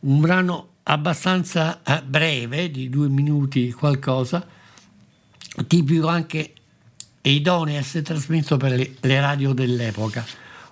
un 0.00 0.20
brano 0.20 0.70
abbastanza 0.82 1.80
eh, 1.84 2.02
breve, 2.02 2.72
di 2.72 2.88
due 2.88 3.08
minuti 3.08 3.70
qualcosa, 3.70 4.44
tipico 5.68 6.08
anche 6.08 6.54
e 7.20 7.30
idoneo 7.30 7.76
a 7.76 7.78
essere 7.78 8.02
trasmesso 8.02 8.56
per 8.56 8.72
le, 8.72 9.20
radio 9.20 9.52
dell'epoca. 9.52 10.26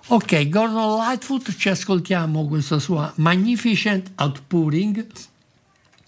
Ok, 0.07 0.49
Gordon 0.49 0.97
Lightfoot, 0.97 1.55
ci 1.55 1.69
ascoltiamo 1.69 2.45
questa 2.45 2.77
sua 2.77 3.09
Magnificent 3.15 4.11
Outpouring 4.15 5.07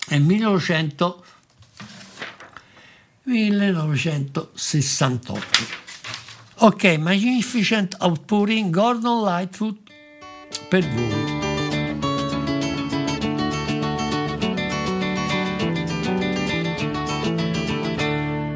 nel 0.09 0.21
1900 0.21 1.23
1968. 3.25 5.73
Ok, 6.59 6.97
Magnificent 6.97 7.95
Outpouring 8.01 8.71
Gordon 8.71 9.23
Lightfoot 9.23 9.77
per 10.69 10.81
voi. 10.81 11.43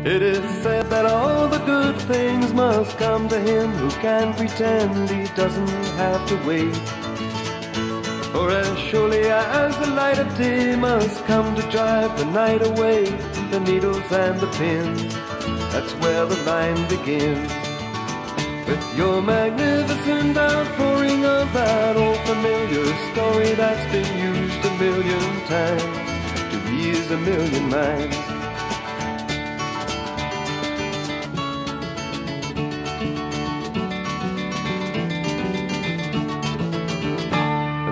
It 0.05 0.21
is 0.21 0.43
said 0.63 0.89
that 0.89 1.05
all 1.05 1.47
the 1.47 1.59
good 1.65 1.95
things 2.03 2.53
must 2.53 2.97
come 2.97 3.27
to 3.29 3.39
him 3.39 3.71
who 3.71 3.89
can 4.01 4.33
pretend 4.33 5.09
he 5.09 5.27
doesn't 5.35 5.69
have 5.97 6.25
to 6.29 6.35
wait. 6.47 6.75
For 8.31 8.49
as 8.49 8.77
surely 8.79 9.29
as 9.29 9.77
the 9.77 9.87
light 9.87 10.19
of 10.19 10.37
day 10.37 10.75
must 10.75 11.23
come 11.25 11.55
to 11.55 11.61
drive 11.69 12.17
the 12.17 12.25
night 12.25 12.65
away, 12.65 13.05
the 13.51 13.59
needles 13.59 14.11
and 14.11 14.39
the 14.39 14.47
pins, 14.57 15.13
that's 15.71 15.93
where 15.95 16.25
the 16.25 16.35
line 16.43 16.87
begins. 16.87 17.51
With 18.67 18.95
your 18.95 19.21
magnificent 19.21 20.37
outpouring 20.37 21.25
of 21.25 21.51
that 21.53 21.97
old 21.97 22.19
familiar 22.29 22.85
story 23.11 23.53
that's 23.55 23.91
been 23.91 24.11
used 24.17 24.65
a 24.65 24.73
million 24.77 25.45
times 25.47 25.83
to 26.51 26.57
ease 26.75 27.09
a 27.09 27.17
million 27.17 27.69
minds. 27.69 28.17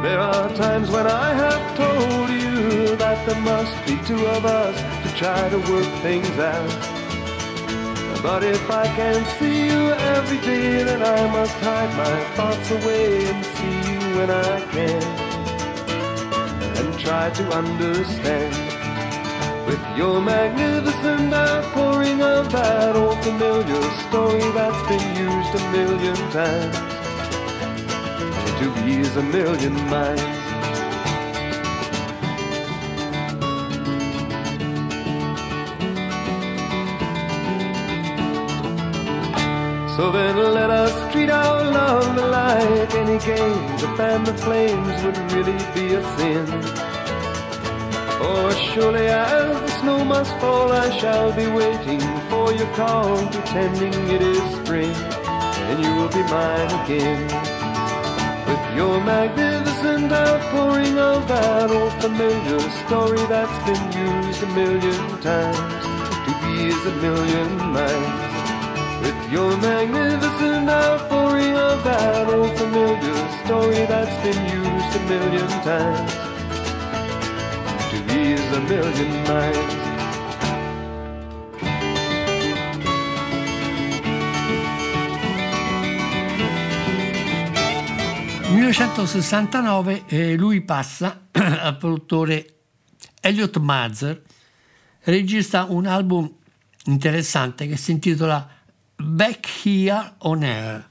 There 0.03 0.19
are 0.19 0.49
times 0.55 0.91
when 0.91 1.07
I 1.07 1.33
have 1.33 1.77
told 1.77 2.29
you 2.29 2.95
that 2.97 3.25
there 3.25 3.41
must 3.41 3.85
be 3.87 3.97
two 4.05 4.23
of 4.25 4.45
us 4.45 4.96
try 5.17 5.49
to 5.49 5.57
work 5.71 5.91
things 6.03 6.29
out. 6.37 6.69
But 8.21 8.43
if 8.43 8.69
I 8.69 8.85
can't 8.85 9.25
see 9.39 9.65
you 9.65 9.89
every 10.13 10.37
day, 10.37 10.83
then 10.83 11.01
I 11.01 11.21
must 11.31 11.53
hide 11.53 11.91
my 11.97 12.17
thoughts 12.35 12.69
away 12.69 13.25
and 13.25 13.43
see 13.55 13.77
you 13.89 13.99
when 14.17 14.29
I 14.29 14.61
can. 14.73 15.03
And 16.77 16.99
try 16.99 17.31
to 17.31 17.43
understand. 17.49 18.53
With 19.65 19.83
your 19.97 20.21
magnificent 20.21 21.33
outpouring 21.33 22.21
of 22.21 22.51
that 22.51 22.95
old 22.95 23.17
familiar 23.23 23.81
story 24.07 24.47
that's 24.57 24.83
been 24.87 25.07
used 25.17 25.53
a 25.61 25.63
million 25.71 26.15
times 26.29 26.77
to 28.59 28.67
ease 28.87 29.15
a 29.17 29.23
million 29.23 29.73
minds. 29.89 30.36
So 39.97 40.11
then 40.11 40.37
let 40.53 40.69
us 40.69 40.93
treat 41.11 41.31
our 41.31 41.63
love 41.71 42.15
like 42.29 42.93
any 42.93 43.17
game. 43.17 43.77
To 43.79 43.87
fan 43.97 44.23
the 44.25 44.33
flames 44.45 45.03
would 45.03 45.17
really 45.31 45.57
be 45.73 45.95
a 45.95 46.03
sin. 46.17 46.45
For 48.19 48.51
surely 48.69 49.07
as 49.07 49.59
the 49.59 49.71
snow 49.79 50.05
must 50.05 50.31
fall, 50.37 50.71
I 50.71 50.95
shall 50.99 51.33
be 51.33 51.47
waiting 51.47 51.99
for 52.29 52.53
your 52.53 52.71
call, 52.75 53.17
pretending 53.25 53.95
it 54.15 54.21
is 54.21 54.45
spring, 54.59 54.93
and 55.65 55.83
you 55.83 55.91
will 55.95 56.13
be 56.19 56.21
mine 56.29 56.71
again. 56.83 57.23
With 58.47 58.65
your 58.77 59.03
magnificent 59.03 60.11
outpouring 60.11 60.99
of 60.99 61.27
that 61.27 61.71
old 61.71 61.93
familiar 61.93 62.59
story 62.85 63.23
that's 63.33 63.59
been 63.65 63.85
used 63.97 64.43
a 64.43 64.49
million 64.61 65.21
times 65.21 65.83
to 66.25 66.31
ease 66.53 66.85
a 66.85 66.95
million 67.01 67.57
minds. 67.73 68.26
With 69.27 69.33
your 69.33 69.57
magnificent 69.57 70.69
outpouring 70.69 71.57
of 71.57 71.83
that 71.83 72.27
old 72.29 72.55
familiar 72.55 73.27
story 73.43 73.85
that's 73.85 74.15
been 74.23 74.41
used 74.45 74.95
a 74.95 75.03
million 75.03 75.47
times 75.63 76.13
to 77.89 77.97
ease 78.15 78.51
a 78.53 78.61
million 78.61 79.11
minds. 79.27 79.75
1969 88.49 90.03
eh, 90.07 90.35
lui 90.37 90.61
passa 90.61 91.27
al 91.31 91.75
produttore 91.75 92.45
Elliot 93.19 93.57
Mazur, 93.57 94.21
registra 95.01 95.65
un 95.67 95.85
album 95.85 96.33
interessante 96.85 97.67
che 97.67 97.75
si 97.75 97.91
intitola 97.91 98.55
Back 98.97 99.47
Here 99.63 100.13
on 100.19 100.43
Air, 100.43 100.89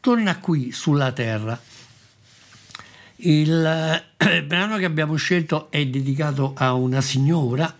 torna 0.00 0.38
qui 0.38 0.72
sulla 0.72 1.12
Terra. 1.12 1.60
Il, 3.16 3.64
eh, 3.64 4.36
il 4.36 4.42
brano 4.44 4.76
che 4.78 4.84
abbiamo 4.84 5.16
scelto 5.16 5.70
è 5.70 5.84
dedicato 5.86 6.54
a 6.56 6.72
una 6.74 7.00
signora, 7.00 7.74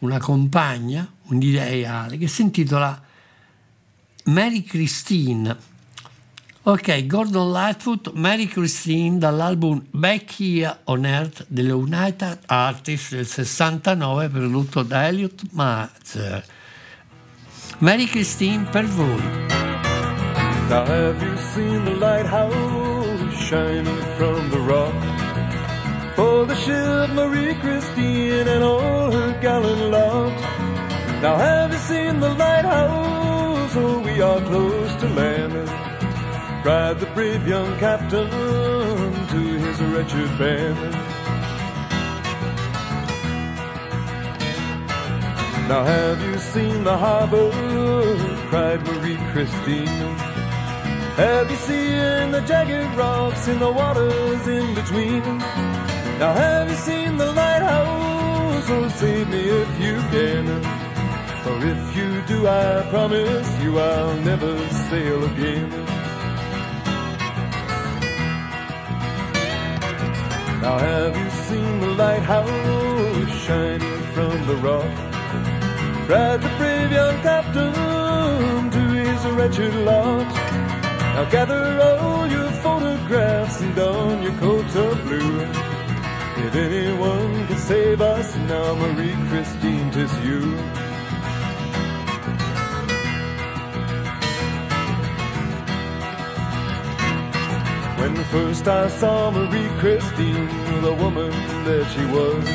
una 0.00 0.18
compagna, 0.18 1.10
un 1.28 1.40
ideale, 1.40 2.18
che 2.18 2.26
si 2.26 2.42
intitola 2.42 3.00
Mary 4.24 4.62
Christine 4.62 5.68
Ok, 6.62 7.06
Gordon 7.06 7.52
Lightfoot, 7.52 8.12
Mary 8.12 8.46
Christine 8.46 9.16
dall'album 9.16 9.82
Back 9.92 10.38
Here 10.38 10.80
on 10.84 11.06
Earth 11.06 11.46
delle 11.48 11.72
United 11.72 12.40
Artists 12.44 13.14
del 13.14 13.26
69 13.26 14.28
prodotto 14.28 14.82
da 14.82 15.06
Elliot 15.06 15.42
Mazer. 15.52 16.44
Marie 17.82 18.06
Christine 18.06 18.66
per 18.66 18.82
voi. 18.82 19.22
Now 20.68 20.84
have 20.84 21.22
you 21.22 21.34
seen 21.38 21.82
the 21.86 21.94
lighthouse 21.94 23.34
shining 23.48 24.02
from 24.18 24.50
the 24.50 24.60
rock? 24.60 24.94
For 26.14 26.44
the 26.44 26.54
ship 26.56 27.08
Marie 27.14 27.54
Christine 27.54 28.46
and 28.48 28.62
all 28.62 29.10
her 29.10 29.32
gallant 29.40 29.90
lot. 29.90 30.36
Now 31.22 31.38
have 31.38 31.72
you 31.72 31.78
seen 31.78 32.20
the 32.20 32.28
lighthouse? 32.34 33.74
Oh, 33.74 34.02
we 34.04 34.20
are 34.20 34.42
close 34.42 34.94
to 34.96 35.08
land. 35.08 35.66
Cried 36.62 37.00
the 37.00 37.06
brave 37.14 37.48
young 37.48 37.78
captain 37.78 38.28
to 39.32 39.40
his 39.64 39.80
wretched 39.80 40.38
band. 40.38 40.92
Now 45.66 45.82
have 45.84 46.20
you 46.20 46.29
seen 46.52 46.82
the 46.82 46.96
harbor? 46.96 47.50
cried 48.48 48.80
Marie 48.84 49.20
Christine. 49.30 49.86
Have 51.22 51.48
you 51.48 51.56
seen 51.56 52.32
the 52.32 52.42
jagged 52.44 52.92
rocks 52.96 53.46
in 53.46 53.60
the 53.60 53.70
waters 53.70 54.48
in 54.48 54.74
between? 54.74 55.22
Now 56.18 56.32
have 56.32 56.68
you 56.68 56.76
seen 56.76 57.16
the 57.18 57.30
lighthouse? 57.32 58.66
Oh, 58.68 58.88
save 58.88 59.28
me 59.28 59.42
if 59.62 59.70
you 59.84 59.96
can. 60.14 60.46
For 61.44 61.56
if 61.72 61.96
you 61.96 62.08
do, 62.22 62.48
I 62.48 62.82
promise 62.90 63.50
you 63.62 63.78
I'll 63.78 64.16
never 64.30 64.52
sail 64.88 65.24
again. 65.32 65.70
Now 70.62 70.78
have 70.78 71.16
you 71.16 71.30
seen 71.46 71.80
the 71.80 71.92
lighthouse 72.02 73.30
shining 73.46 74.02
from 74.14 74.46
the 74.48 74.56
rock? 74.56 75.09
Cried 76.10 76.42
the 76.42 76.48
brave 76.58 76.90
young 76.90 77.22
captain 77.22 78.70
to 78.72 78.80
his 78.98 79.24
wretched 79.26 79.72
lot. 79.86 80.26
Now 81.14 81.30
gather 81.30 81.80
all 81.80 82.26
your 82.26 82.50
photographs 82.64 83.60
and 83.60 83.76
don 83.76 84.20
your 84.20 84.32
coats 84.38 84.74
of 84.74 85.00
blue. 85.04 85.40
If 86.46 86.52
anyone 86.56 87.46
can 87.46 87.58
save 87.58 88.00
us 88.00 88.34
now, 88.48 88.74
Marie 88.74 89.14
Christine, 89.28 89.88
tis 89.92 90.12
you. 90.26 90.40
When 98.00 98.16
first 98.34 98.66
I 98.66 98.88
saw 98.88 99.30
Marie 99.30 99.70
Christine, 99.78 100.48
the 100.82 100.92
woman 100.92 101.30
that 101.66 101.86
she 101.94 102.04
was, 102.06 102.48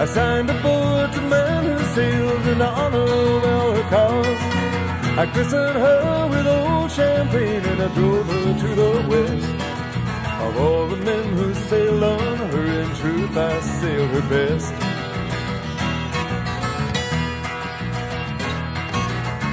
I 0.00 0.04
signed 0.04 0.50
aboard 0.50 1.12
to 1.12 1.20
man 1.20 1.64
who 1.64 1.85
sailed 1.96 2.46
in 2.46 2.60
honor 2.60 3.08
of 3.24 3.76
her 3.76 3.88
cause. 3.94 4.42
I 5.22 5.24
christened 5.32 5.78
her 5.84 6.28
with 6.32 6.46
old 6.46 6.90
champagne 6.92 7.64
and 7.70 7.80
I 7.86 7.88
drove 7.94 8.26
her 8.34 8.48
to 8.62 8.68
the 8.82 8.92
west. 9.10 9.50
Of 10.44 10.52
all 10.64 10.86
the 10.88 11.00
men 11.08 11.26
who 11.38 11.54
sailed 11.54 12.02
on 12.02 12.36
her, 12.52 12.66
in 12.80 12.88
truth 13.00 13.34
I 13.34 13.54
sailed 13.80 14.10
her 14.16 14.26
best. 14.34 14.72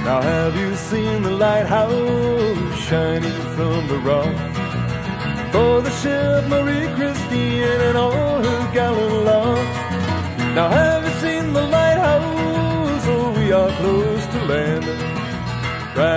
Now 0.06 0.20
have 0.20 0.54
you 0.62 0.76
seen 0.76 1.22
the 1.22 1.34
lighthouse 1.44 2.78
shining 2.88 3.40
from 3.56 3.80
the 3.92 4.00
rock? 4.10 4.36
For 5.54 5.80
the 5.86 5.92
ship 6.00 6.44
Marie 6.52 6.88
Christine 6.96 7.80
and 7.88 7.96
all 7.96 8.42
her 8.46 8.73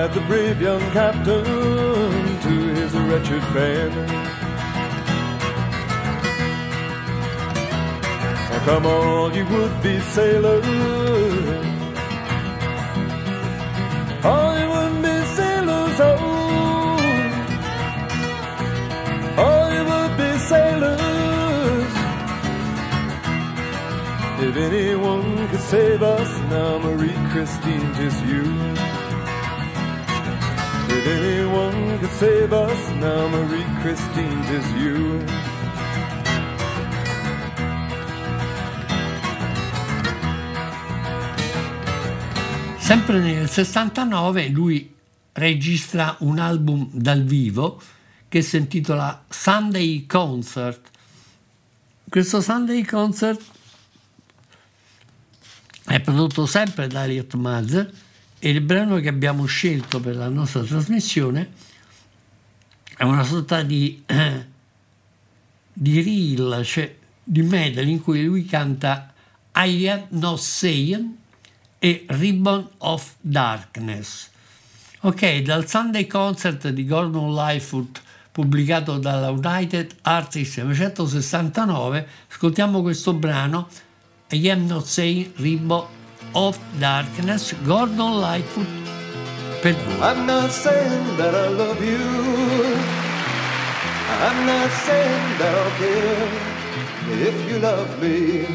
Cried 0.07 0.15
the 0.15 0.27
brave 0.27 0.61
young 0.61 0.79
captain 0.91 1.43
to 1.43 2.73
his 2.75 2.93
wretched 2.93 3.41
band. 3.53 3.93
Now 8.49 8.59
come 8.63 8.85
all 8.85 9.35
you 9.35 9.45
would-be 9.45 9.99
sailors. 9.99 10.65
All 14.23 14.57
you 14.59 14.69
would-be 14.69 15.25
sailors, 15.35 15.99
oh. 15.99 16.15
All 19.37 19.45
oh. 19.45 19.49
oh, 19.49 19.65
you 19.75 19.83
would-be 19.91 20.37
sailors. 20.51 21.93
If 24.47 24.55
anyone 24.55 25.47
could 25.49 25.59
save 25.59 26.01
us 26.01 26.31
now, 26.49 26.77
Marie 26.79 27.19
Christine, 27.31 27.93
tis 27.95 28.21
you. 28.21 28.86
Anyone 31.07 31.99
could 31.99 32.11
save 32.19 32.51
us 32.51 32.89
now, 32.99 33.29
Marie 33.29 33.65
Christine, 33.81 34.43
tis 34.45 34.67
you. 34.73 35.23
Sempre 42.77 43.19
nel 43.19 43.47
69 43.47 44.49
lui 44.49 44.93
registra 45.31 46.17
un 46.19 46.39
album 46.39 46.89
dal 46.91 47.23
vivo 47.23 47.81
che 48.27 48.41
si 48.41 48.57
intitola 48.57 49.23
Sunday 49.29 50.05
Concert. 50.05 50.89
Questo 52.09 52.41
Sunday 52.41 52.83
Concert 52.83 53.41
è 55.85 56.01
prodotto 56.01 56.45
sempre 56.45 56.87
da 56.87 57.05
Elliot 57.05 57.33
Mazer 57.35 58.05
e 58.39 58.49
il 58.49 58.61
brano 58.61 58.99
che 58.99 59.07
abbiamo 59.07 59.45
scelto 59.45 59.99
per 59.99 60.15
la 60.15 60.29
nostra 60.29 60.61
trasmissione 60.61 61.51
è 62.95 63.03
una 63.03 63.23
sorta 63.23 63.63
di, 63.63 64.03
di 65.73 66.01
reel, 66.01 66.63
cioè 66.63 66.95
di 67.23 67.41
medley 67.41 67.89
in 67.89 68.01
cui 68.01 68.23
lui 68.23 68.45
canta 68.45 69.13
I 69.55 69.87
am 69.87 70.05
not 70.09 70.39
saying 70.39 71.15
e 71.79 72.05
Ribbon 72.09 72.67
of 72.79 73.15
Darkness. 73.21 74.29
Ok, 75.01 75.41
dal 75.41 75.67
Sunday 75.67 76.07
Concert 76.07 76.69
di 76.69 76.85
Gordon 76.85 77.33
Lightfoot 77.33 78.01
pubblicato 78.31 78.97
dalla 78.97 79.29
United 79.29 79.95
Artists 80.01 80.57
1969, 80.57 82.07
ascoltiamo 82.31 82.81
questo 82.81 83.13
brano 83.13 83.67
I 84.29 84.49
am 84.49 84.65
not 84.65 84.85
saying 84.85 85.31
Ribbon 85.35 85.96
of 86.37 86.57
Darkness, 86.79 87.53
Gordon 87.65 88.21
Lightfoot 88.21 88.67
per 89.61 89.73
voi. 89.73 89.95
I'm 90.09 90.27
not 90.27 90.51
saying 90.51 91.05
that 91.17 91.33
I 91.33 91.47
love 91.61 91.81
you. 91.83 92.03
I'm 94.25 94.39
not 94.45 94.69
saying 94.85 95.23
that 95.39 95.53
I'll 95.61 95.75
care 95.81 96.27
if 97.29 97.35
you 97.49 97.57
love 97.59 97.89
me. 98.03 98.45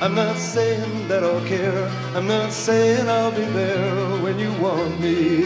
I'm 0.00 0.14
not 0.14 0.36
saying 0.36 1.08
that 1.08 1.22
I'll 1.22 1.44
care. 1.44 1.84
I'm 2.14 2.26
not 2.26 2.50
saying 2.50 3.06
I'll 3.16 3.34
be 3.40 3.44
there 3.58 4.22
when 4.24 4.38
you 4.38 4.50
want 4.62 4.98
me. 5.00 5.44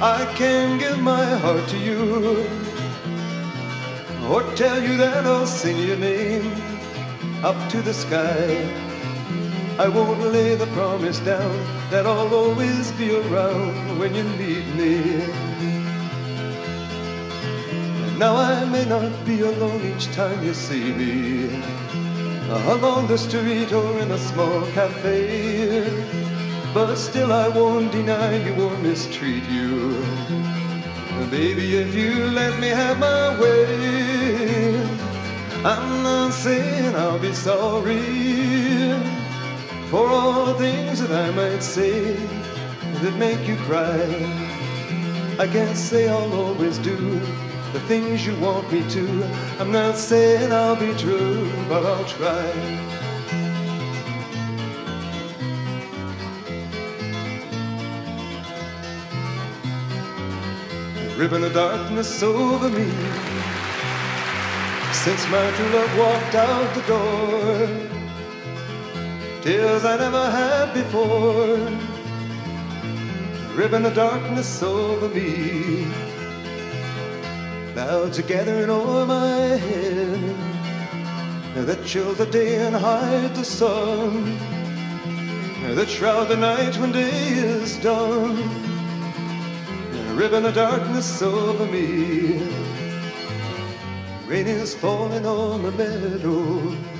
I 0.00 0.20
can 0.36 0.78
give 0.78 1.00
my 1.00 1.24
heart 1.42 1.68
to 1.74 1.78
you 1.88 2.46
or 4.30 4.42
tell 4.54 4.80
you 4.80 4.96
that 4.98 5.26
I'll 5.26 5.46
sing 5.46 5.78
your 5.88 5.98
name 5.98 6.48
up 7.42 7.58
to 7.70 7.82
the 7.82 7.94
sky. 8.04 8.91
I 9.78 9.88
won't 9.88 10.20
lay 10.20 10.54
the 10.54 10.66
promise 10.68 11.18
down 11.20 11.56
that 11.90 12.06
I'll 12.06 12.32
always 12.34 12.92
be 12.92 13.16
around 13.16 13.98
when 13.98 14.14
you 14.14 14.24
need 14.24 14.66
me. 14.76 15.26
Now 18.18 18.36
I 18.36 18.64
may 18.66 18.84
not 18.84 19.24
be 19.24 19.40
alone 19.40 19.80
each 19.82 20.12
time 20.12 20.44
you 20.44 20.52
see 20.52 20.92
me, 20.92 21.56
uh, 22.50 22.76
along 22.76 23.08
the 23.08 23.16
street 23.16 23.72
or 23.72 23.98
in 23.98 24.10
a 24.10 24.18
small 24.18 24.60
cafe, 24.72 25.88
but 26.74 26.94
still 26.96 27.32
I 27.32 27.48
won't 27.48 27.90
deny 27.90 28.44
you 28.44 28.54
or 28.62 28.76
mistreat 28.78 29.44
you. 29.48 30.04
Baby, 31.30 31.76
if 31.76 31.94
you 31.94 32.26
let 32.26 32.60
me 32.60 32.68
have 32.68 32.98
my 32.98 33.40
way, 33.40 34.74
I'm 35.64 36.02
not 36.02 36.34
saying 36.34 36.94
I'll 36.94 37.18
be 37.18 37.32
sorry 37.32 38.91
for 39.92 40.08
all 40.08 40.46
the 40.46 40.54
things 40.54 41.00
that 41.00 41.12
I 41.12 41.30
might 41.32 41.62
say 41.62 42.14
that 43.02 43.14
make 43.18 43.46
you 43.46 43.56
cry. 43.68 44.00
I 45.38 45.46
can't 45.46 45.76
say 45.76 46.08
I'll 46.08 46.32
always 46.32 46.78
do 46.78 46.96
the 47.74 47.80
things 47.80 48.26
you 48.26 48.34
want 48.40 48.72
me 48.72 48.88
to. 48.88 49.06
I'm 49.60 49.70
not 49.70 49.98
saying 49.98 50.50
I'll 50.50 50.76
be 50.76 50.94
true, 50.94 51.46
but 51.68 51.84
I'll 51.84 52.06
try. 52.06 52.88
ribbon 61.18 61.44
of 61.44 61.52
darkness 61.52 62.22
over 62.22 62.70
me. 62.70 62.90
Since 65.04 65.22
my 65.28 65.46
true 65.56 65.70
love 65.76 65.98
walked 65.98 66.34
out 66.34 66.74
the 66.74 66.82
door, 66.92 67.91
tears 69.42 69.84
I 69.84 69.96
never 69.96 70.30
had 70.30 70.72
before. 70.72 71.58
Ribbon 73.56 73.84
of 73.86 73.94
darkness 73.94 74.62
over 74.62 75.08
me. 75.08 75.86
Clouds 77.72 78.20
are 78.20 78.22
gathering 78.22 78.70
over 78.70 79.04
my 79.04 79.56
head 79.66 80.36
that 81.66 81.84
chill 81.84 82.12
the 82.14 82.26
day 82.26 82.64
and 82.66 82.76
hide 82.76 83.34
the 83.34 83.44
sun. 83.44 84.38
That 85.74 85.88
shroud 85.88 86.28
the 86.28 86.36
night 86.36 86.76
when 86.78 86.92
day 86.92 87.10
is 87.10 87.76
done. 87.78 88.36
Ribbon 90.16 90.46
of 90.46 90.54
darkness 90.54 91.20
over 91.20 91.66
me. 91.66 92.46
Rain 94.26 94.46
is 94.46 94.74
falling 94.74 95.26
on 95.26 95.62
the 95.64 95.72
meadow 95.72 96.91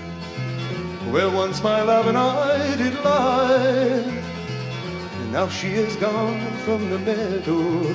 where 1.12 1.28
once 1.28 1.62
my 1.62 1.82
love 1.82 2.06
and 2.06 2.16
I 2.16 2.74
did 2.76 2.94
lie. 3.04 4.02
And 5.20 5.32
now 5.32 5.46
she 5.46 5.68
is 5.68 5.94
gone 5.96 6.40
from 6.64 6.88
the 6.88 6.98
meadow. 6.98 7.94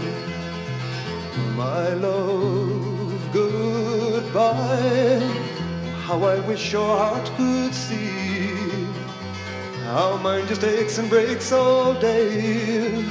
My 1.55 1.93
love, 1.95 3.33
goodbye. 3.33 5.19
How 6.05 6.23
I 6.23 6.39
wish 6.47 6.71
your 6.71 6.95
heart 6.95 7.25
could 7.37 7.73
see 7.73 8.85
how 9.85 10.17
mine 10.17 10.45
just 10.47 10.63
aches 10.63 10.99
and 10.99 11.09
breaks 11.09 11.51
all 11.51 11.95
day. 11.99 13.03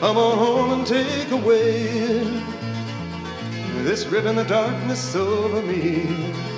Come 0.00 0.18
on 0.18 0.36
home 0.36 0.70
and 0.78 0.86
take 0.86 1.30
away 1.30 2.18
this 3.82 4.04
ribbon 4.06 4.36
of 4.38 4.46
darkness 4.46 5.16
over 5.16 5.62
me. 5.62 6.53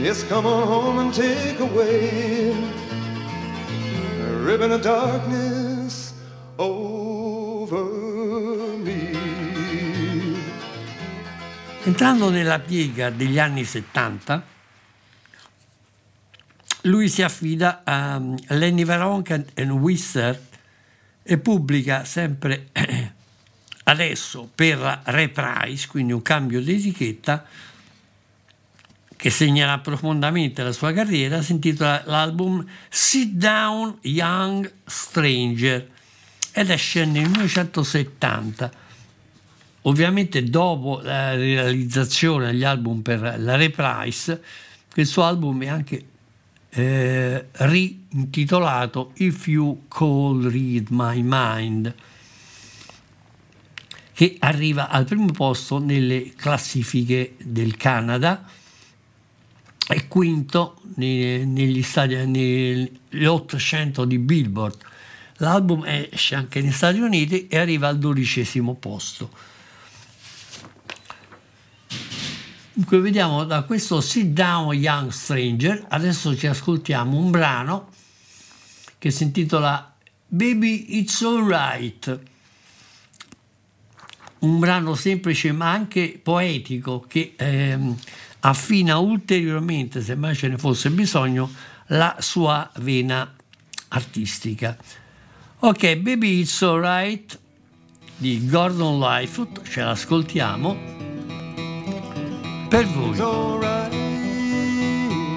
Yes, 0.00 0.26
come 0.26 0.46
on 0.46 0.66
home 0.66 0.98
and 0.98 1.12
take 1.12 1.60
away 1.60 2.52
a 4.18 4.32
ribbon 4.42 4.72
of 4.72 4.80
darkness 4.80 6.14
over 6.56 7.84
me. 8.78 9.12
Entrando 11.84 12.30
nella 12.30 12.58
piega 12.60 13.10
degli 13.10 13.38
anni 13.38 13.62
70, 13.62 14.42
lui 16.84 17.10
si 17.10 17.20
affida 17.20 17.82
a 17.84 18.16
um, 18.16 18.36
Lenny 18.48 18.86
Varonken 18.86 19.48
e 19.52 19.64
Wizard 19.64 20.40
e 21.22 21.36
pubblica 21.36 22.04
sempre 22.06 22.68
adesso 23.84 24.48
per 24.54 25.02
Reprise, 25.04 25.88
quindi 25.88 26.14
un 26.14 26.22
cambio 26.22 26.62
di 26.62 26.72
etichetta 26.72 27.44
che 29.20 29.28
segnerà 29.28 29.78
profondamente 29.80 30.62
la 30.62 30.72
sua 30.72 30.94
carriera, 30.94 31.42
si 31.42 31.52
intitola 31.52 32.02
l'album 32.06 32.64
Sit 32.88 33.32
Down 33.32 33.98
Young 34.00 34.72
Stranger 34.86 35.90
ed 36.52 36.70
esce 36.70 37.04
nel 37.04 37.28
1970. 37.28 38.72
Ovviamente 39.82 40.42
dopo 40.44 41.00
la 41.02 41.34
realizzazione 41.34 42.46
degli 42.46 42.64
album 42.64 43.02
per 43.02 43.34
la 43.38 43.56
Reprise, 43.56 44.42
questo 44.90 45.22
album 45.22 45.64
è 45.64 45.68
anche 45.68 46.04
eh, 46.70 47.46
riintitolato 47.52 49.12
If 49.16 49.48
You 49.48 49.82
Could 49.86 50.46
Read 50.46 50.86
My 50.88 51.20
Mind, 51.22 51.94
che 54.14 54.36
arriva 54.38 54.88
al 54.88 55.04
primo 55.04 55.30
posto 55.32 55.78
nelle 55.78 56.32
classifiche 56.34 57.34
del 57.36 57.76
Canada 57.76 58.56
e 59.92 60.06
quinto 60.06 60.80
negli 60.94 61.82
stati, 61.82 62.14
negli 62.14 63.24
800 63.24 64.04
di 64.04 64.18
Billboard. 64.18 64.76
L'album 65.38 65.84
esce 65.86 66.34
anche 66.34 66.60
negli 66.60 66.72
Stati 66.72 67.00
Uniti 67.00 67.48
e 67.48 67.58
arriva 67.58 67.88
al 67.88 67.98
dodicesimo 67.98 68.74
posto. 68.74 69.30
Dunque 72.72 73.00
vediamo 73.00 73.44
da 73.44 73.62
questo 73.62 74.00
Sit 74.00 74.26
Down 74.26 74.72
Young 74.74 75.10
Stranger, 75.10 75.86
adesso 75.88 76.36
ci 76.36 76.46
ascoltiamo 76.46 77.16
un 77.16 77.30
brano 77.30 77.88
che 78.96 79.10
si 79.10 79.24
intitola 79.24 79.94
Baby 80.26 80.98
It's 80.98 81.20
Alright, 81.22 82.20
un 84.40 84.58
brano 84.58 84.94
semplice 84.94 85.52
ma 85.52 85.70
anche 85.70 86.18
poetico 86.22 87.04
che 87.06 87.34
ehm, 87.36 87.96
affina 88.40 88.98
ulteriormente, 88.98 90.02
se 90.02 90.14
mai 90.14 90.34
ce 90.34 90.48
ne 90.48 90.56
fosse 90.56 90.90
bisogno, 90.90 91.50
la 91.88 92.16
sua 92.18 92.70
vena 92.76 93.32
artistica. 93.88 94.76
Ok, 95.60 95.96
Baby 95.96 96.40
It's 96.40 96.62
Alright 96.62 97.38
di 98.16 98.46
Gordon 98.48 98.98
Lightfoot, 98.98 99.62
ce 99.62 99.82
l'ascoltiamo 99.82 100.76
per 102.68 102.86
voi. 102.86 103.10
It's 103.10 103.20
alright, 103.20 103.92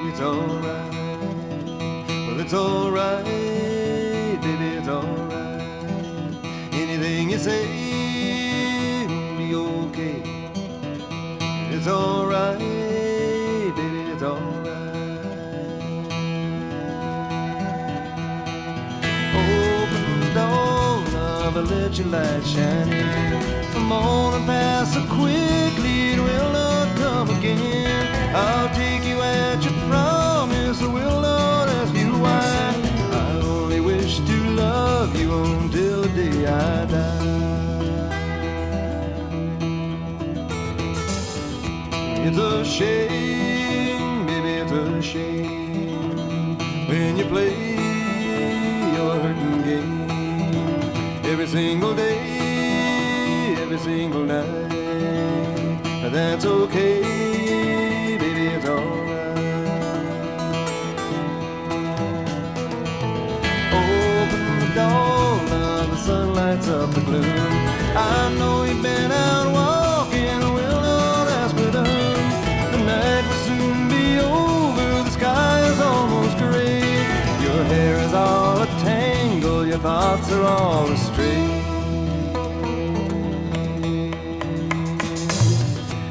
it's 0.07 0.19
alright. 0.19 0.93
Well, 2.27 2.39
it's 2.39 2.53
alright, 2.53 3.25
baby, 4.41 4.77
it's 4.77 4.87
alright. 4.87 5.61
Anything 6.71 7.31
you 7.31 7.39
say 7.39 7.65
will 9.07 9.35
be 9.37 9.55
okay. 9.55 10.21
It's 11.71 11.87
alright, 11.87 12.22
let 21.69 21.97
your 21.97 22.07
light 22.07 22.45
shine 22.45 22.91
in. 22.93 23.63
On 23.91 24.33
and 24.33 24.45
pass 24.47 24.93
so 24.93 25.01
quickly, 25.05 26.13
it 26.13 26.19
will 26.19 26.51
not 26.51 26.97
come 26.97 27.29
again. 27.37 28.35
I'll 28.35 28.69
take 28.73 29.05
you 29.05 29.21
at 29.21 29.63
your 29.63 29.73
promise, 29.87 30.81
I 30.81 30.87
will 30.87 31.21
not 31.21 31.69
ask 31.69 31.93
you 31.93 32.11
why. 32.23 32.73
I 33.11 33.39
only 33.43 33.79
wish 33.79 34.17
to 34.17 34.37
love 34.55 35.15
you 35.15 35.31
until 35.31 36.01
the 36.01 36.09
day 36.09 36.47
I 36.47 36.85
die. 36.85 37.33
It's 42.25 42.37
a 42.37 42.65
shame, 42.65 43.22
single 51.53 51.93
day, 51.93 53.55
every 53.61 53.77
single 53.77 54.25
night. 54.25 55.83
That's 56.11 56.45
okay, 56.47 56.99
baby, 58.17 58.47
it's 58.55 58.65
alright. 58.65 59.37
Open 63.77 64.43
the 64.61 64.69
door, 64.73 65.37
now 65.51 65.85
the 65.91 65.97
sun 65.97 66.33
lights 66.33 66.67
up 66.69 66.89
the 66.89 67.01
gloom. 67.01 67.23
I 67.23 68.35
know 68.39 68.63
you've 68.63 68.81
been 68.81 69.11
out 69.11 69.42
thoughts 79.83 80.31
are 80.31 80.43
all 80.43 80.89
astray. 80.93 81.43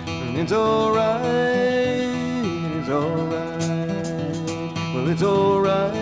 And 0.07 0.37
It's 0.37 0.53
alright, 0.53 1.23
it's 2.77 2.91
alright. 2.91 3.63
Well, 4.93 5.09
it's 5.09 5.23
alright, 5.23 5.95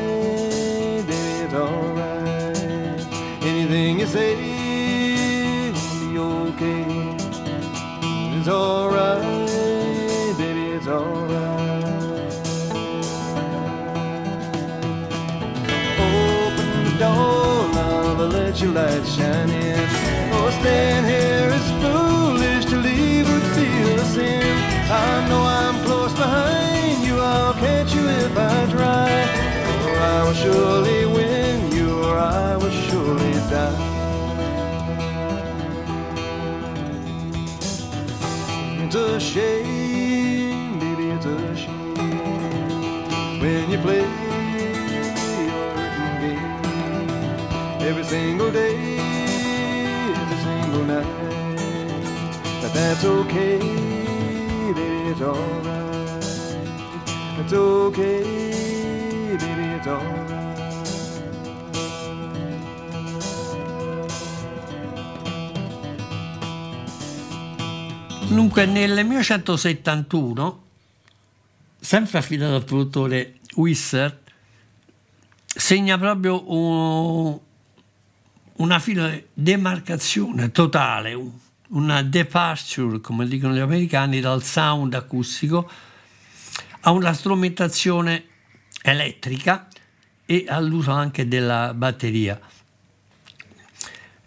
it's 1.09 1.55
alright. 1.55 3.07
Anything 3.45 4.01
you 4.01 4.07
say 4.07 4.35
will 5.71 6.11
be 6.11 6.19
okay. 6.19 6.83
It's 8.37 8.49
alright, 8.49 9.47
baby, 10.39 10.73
it's 10.73 10.89
alright. 10.89 11.30
let 18.31 18.61
your 18.61 18.73
light 18.73 19.07
shine 19.07 19.51
in. 19.51 19.81
Oh, 20.33 20.51
staying 20.61 21.05
here 21.05 21.49
is 21.59 21.69
foolish 21.83 22.65
to 22.67 22.77
leave 22.77 23.29
or 23.29 23.41
feel 23.55 23.99
a 23.99 24.05
sin. 24.05 24.57
I 24.91 25.29
know 25.29 25.43
I'm 25.43 25.85
close 25.85 26.13
behind 26.13 27.05
you, 27.05 27.19
I'll 27.19 27.55
catch 27.55 27.95
you 27.95 28.07
if 28.09 28.37
I 28.37 28.67
try. 28.71 29.11
Or 29.87 29.91
oh, 29.91 30.15
I 30.15 30.25
will 30.25 30.35
surely 30.35 31.07
win 31.07 31.73
you, 31.73 32.03
or 32.05 32.19
I 32.19 32.57
will 32.57 32.71
surely 32.71 33.33
die. 33.51 33.89
It's 38.83 38.95
a 38.95 39.21
shame, 39.21 40.79
baby, 40.79 41.11
it's 41.11 41.27
a 41.27 41.57
shame 41.57 43.41
when 43.41 43.71
you 43.71 43.79
play. 43.79 44.10
Single 48.11 48.51
day, 48.51 48.99
every 50.21 50.39
single 50.43 50.85
night. 50.85 51.07
But 52.61 52.73
that's 52.75 53.05
okay, 53.05 53.59
baby, 53.59 55.11
it's 55.11 55.21
alright. 55.21 56.25
It's 57.41 57.53
okay, 57.53 58.23
baby, 59.39 59.67
it's 59.77 59.87
alright. 59.87 60.39
Dunque, 68.29 68.65
nel 68.67 69.05
1971, 69.05 70.59
sempre 71.81 72.19
affidato 72.19 72.55
al 72.55 72.65
produttore 72.65 73.39
Wisser, 73.57 74.21
segna 75.45 75.99
proprio 75.99 76.45
un- 76.47 77.41
una 78.61 78.83
di 78.85 79.25
demarcazione 79.33 80.51
totale, 80.51 81.15
un- 81.15 81.33
una 81.69 82.03
departure, 82.03 83.01
come 83.01 83.27
dicono 83.27 83.55
gli 83.55 83.59
americani, 83.59 84.21
dal 84.21 84.43
sound 84.43 84.95
acustico 84.95 85.71
a 86.81 86.91
una 86.91 87.13
strumentazione 87.13 88.25
elettrica 88.83 89.69
e 90.27 90.45
all'uso 90.49 90.91
anche 90.91 91.27
della 91.27 91.73
batteria. 91.75 92.39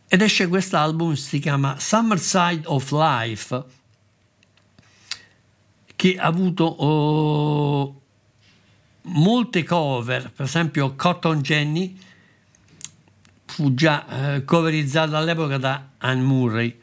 Ed 0.08 0.22
esce 0.22 0.48
quest'album, 0.48 1.14
si 1.14 1.40
chiama 1.40 1.80
Summerside 1.80 2.62
of 2.66 2.92
Life, 2.92 3.64
che 5.96 6.18
ha 6.18 6.26
avuto 6.26 6.64
oh, 6.66 8.02
molte 9.04 9.64
cover, 9.64 10.32
per 10.32 10.46
esempio 10.46 10.96
Cotton 10.96 11.42
Jenny 11.42 11.98
fu 13.54 13.76
già 13.76 14.34
eh, 14.34 14.46
coverizzata 14.46 15.16
all'epoca 15.16 15.60
da 15.60 15.90
Anne 16.00 16.24
Murray 16.24 16.80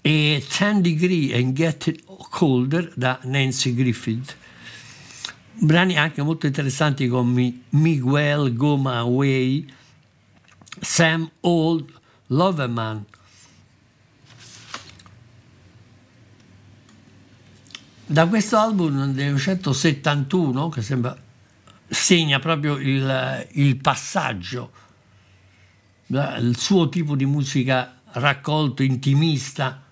e 0.00 0.44
10 0.46 0.80
Degree 0.80 1.36
and 1.36 1.52
Get 1.52 1.88
It 1.88 2.04
Colder 2.30 2.92
da 2.94 3.18
Nancy 3.24 3.74
Griffith. 3.74 4.36
Brani 5.54 5.98
anche 5.98 6.22
molto 6.22 6.46
interessanti 6.46 7.08
come 7.08 7.62
Miguel 7.70 8.54
Goma 8.54 8.98
Away, 8.98 9.66
Sam 10.78 11.28
Old, 11.40 11.92
Loverman. 12.28 13.04
Da 18.06 18.28
questo 18.28 18.58
album 18.58 19.06
del 19.06 19.34
1971, 19.34 20.68
che 20.68 20.82
sembra 20.82 21.16
segna 21.88 22.38
proprio 22.38 22.76
il, 22.76 23.48
il 23.54 23.76
passaggio, 23.78 24.84
il 26.08 26.56
suo 26.56 26.88
tipo 26.88 27.16
di 27.16 27.26
musica 27.26 28.00
raccolto, 28.12 28.82
intimista, 28.82 29.82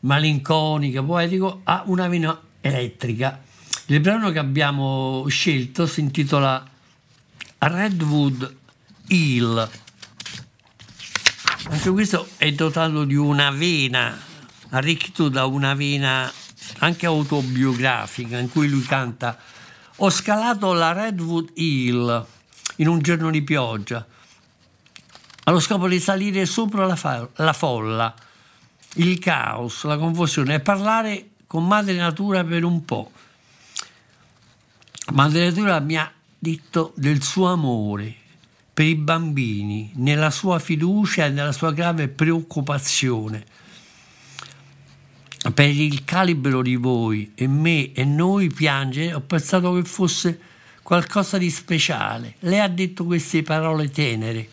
malinconica, 0.00 1.02
poetico, 1.02 1.60
a 1.64 1.82
una 1.86 2.08
vena 2.08 2.40
elettrica. 2.60 3.42
Il 3.86 4.00
brano 4.00 4.30
che 4.30 4.38
abbiamo 4.38 5.24
scelto 5.28 5.86
si 5.86 6.00
intitola 6.00 6.64
Redwood 7.58 8.56
Hill. 9.08 9.70
Anche 11.68 11.90
questo 11.90 12.28
è 12.36 12.50
dotato 12.52 13.04
di 13.04 13.14
una 13.14 13.50
vena, 13.50 14.18
arricchito 14.70 15.28
da 15.28 15.46
una 15.46 15.74
vena 15.74 16.32
anche 16.78 17.06
autobiografica, 17.06 18.38
in 18.38 18.50
cui 18.50 18.68
lui 18.68 18.82
canta 18.82 19.38
Ho 19.96 20.10
scalato 20.10 20.72
la 20.72 20.92
Redwood 20.92 21.50
Hill 21.54 22.26
in 22.76 22.88
un 22.88 23.00
giorno 23.00 23.30
di 23.30 23.42
pioggia, 23.42 24.06
allo 25.48 25.60
scopo 25.60 25.86
di 25.86 26.00
salire 26.00 26.44
sopra 26.44 26.86
la, 26.86 26.96
fa- 26.96 27.28
la 27.36 27.52
folla, 27.52 28.12
il 28.94 29.18
caos, 29.18 29.84
la 29.84 29.96
confusione 29.96 30.54
e 30.54 30.60
parlare 30.60 31.30
con 31.46 31.66
Madre 31.66 31.94
Natura 31.94 32.42
per 32.44 32.64
un 32.64 32.84
po'. 32.84 33.12
Madre 35.12 35.48
Natura 35.48 35.78
mi 35.78 35.96
ha 35.96 36.12
detto 36.36 36.92
del 36.96 37.22
suo 37.22 37.46
amore 37.46 38.14
per 38.74 38.86
i 38.86 38.96
bambini, 38.96 39.92
nella 39.94 40.30
sua 40.30 40.58
fiducia 40.58 41.26
e 41.26 41.30
nella 41.30 41.52
sua 41.52 41.72
grave 41.72 42.08
preoccupazione 42.08 43.44
per 45.54 45.68
il 45.68 46.04
calibro 46.04 46.60
di 46.60 46.74
voi 46.74 47.32
e 47.36 47.46
me 47.46 47.92
e 47.92 48.04
noi 48.04 48.48
piangere, 48.48 49.14
ho 49.14 49.20
pensato 49.20 49.74
che 49.74 49.84
fosse 49.84 50.40
qualcosa 50.82 51.38
di 51.38 51.50
speciale. 51.50 52.34
Lei 52.40 52.58
ha 52.58 52.68
detto 52.68 53.04
queste 53.04 53.42
parole 53.42 53.88
tenere, 53.90 54.48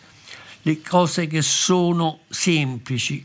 le 0.66 0.80
cose 0.80 1.26
che 1.26 1.42
sono 1.42 2.20
semplici 2.28 3.24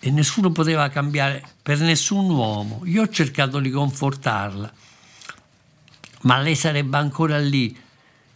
e 0.00 0.10
nessuno 0.10 0.50
poteva 0.50 0.88
cambiare 0.88 1.44
per 1.60 1.78
nessun 1.80 2.30
uomo. 2.30 2.82
Io 2.84 3.02
ho 3.02 3.08
cercato 3.08 3.58
di 3.58 3.70
confortarla, 3.70 4.72
ma 6.22 6.38
lei 6.38 6.54
sarebbe 6.54 6.96
ancora 6.96 7.38
lì, 7.38 7.76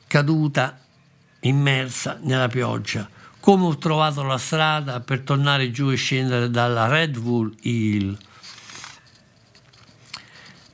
caduta, 0.06 0.78
immersa 1.40 2.18
nella 2.22 2.48
pioggia. 2.48 3.08
Come 3.38 3.64
ho 3.66 3.78
trovato 3.78 4.24
la 4.24 4.38
strada 4.38 5.00
per 5.00 5.20
tornare 5.20 5.70
giù 5.70 5.90
e 5.90 5.96
scendere 5.96 6.50
dalla 6.50 6.88
Redwood 6.88 7.54
Hill. 7.62 8.18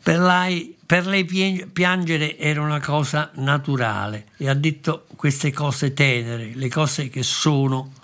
Per 0.03 0.19
lei, 0.19 0.79
per 0.93 1.07
lei 1.07 1.25
piangere 1.25 2.37
era 2.37 2.61
una 2.61 2.79
cosa 2.79 3.31
naturale 3.37 4.27
e 4.37 4.51
ha 4.51 4.53
detto 4.53 5.07
queste 5.17 5.51
cose 5.51 5.95
tenere, 5.95 6.53
le 6.53 6.69
cose 6.69 7.09
che 7.09 7.23
sono 7.23 7.95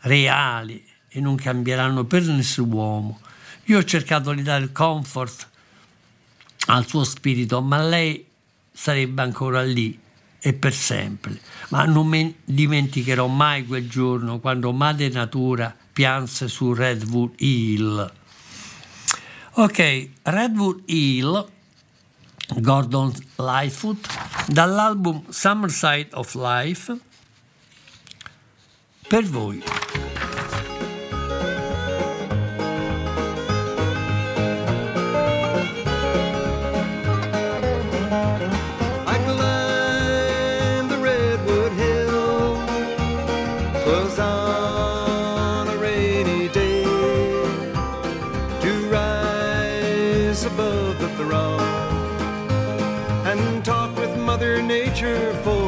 reali 0.00 0.84
e 1.08 1.20
non 1.20 1.36
cambieranno 1.36 2.04
per 2.04 2.22
nessun 2.24 2.70
uomo. 2.70 3.18
Io 3.64 3.78
ho 3.78 3.84
cercato 3.84 4.34
di 4.34 4.42
dare 4.42 4.70
comfort 4.72 5.48
al 6.66 6.86
suo 6.86 7.02
spirito, 7.04 7.62
ma 7.62 7.82
lei 7.82 8.22
sarebbe 8.70 9.22
ancora 9.22 9.62
lì 9.62 9.98
e 10.38 10.52
per 10.52 10.74
sempre. 10.74 11.40
Ma 11.70 11.86
non 11.86 12.06
mi 12.06 12.36
dimenticherò 12.44 13.26
mai 13.26 13.64
quel 13.64 13.88
giorno 13.88 14.38
quando 14.38 14.70
Madre 14.70 15.08
Natura 15.08 15.74
pianse 15.94 16.48
su 16.48 16.74
Redwood 16.74 17.40
Hill. 17.40 18.12
Ok, 19.52 20.08
Redwood 20.20 20.82
Hill, 20.84 21.52
Gordon 22.60 23.12
Lightfoot, 23.36 24.06
dall'album 24.46 25.24
Summerside 25.30 26.12
of 26.12 26.34
Life, 26.34 26.92
per 29.08 29.24
voi. 29.24 29.62
Nature 54.66 55.34
for 55.44 55.63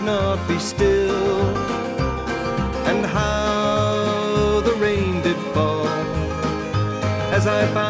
could 0.00 0.06
not 0.06 0.48
be 0.48 0.58
still. 0.58 1.56
And 2.86 3.04
how 3.04 4.60
the 4.64 4.74
rain 4.74 5.20
did 5.22 5.36
fall 5.52 5.86
as 7.36 7.46
I 7.46 7.66
found. 7.74 7.89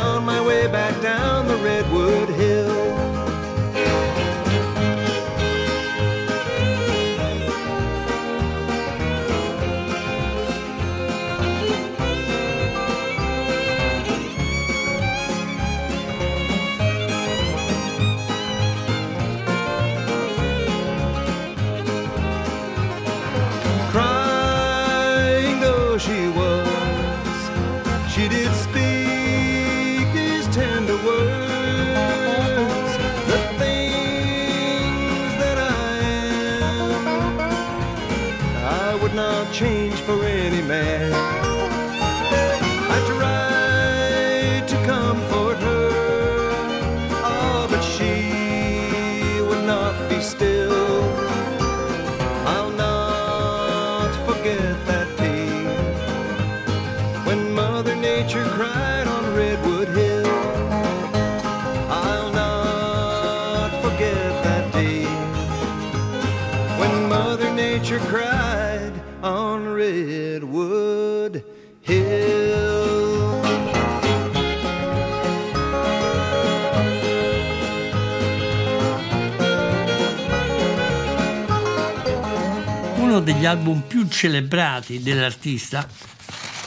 Degli 83.40 83.48
album 83.48 83.80
più 83.80 84.06
celebrati 84.06 85.02
dell'artista 85.02 85.88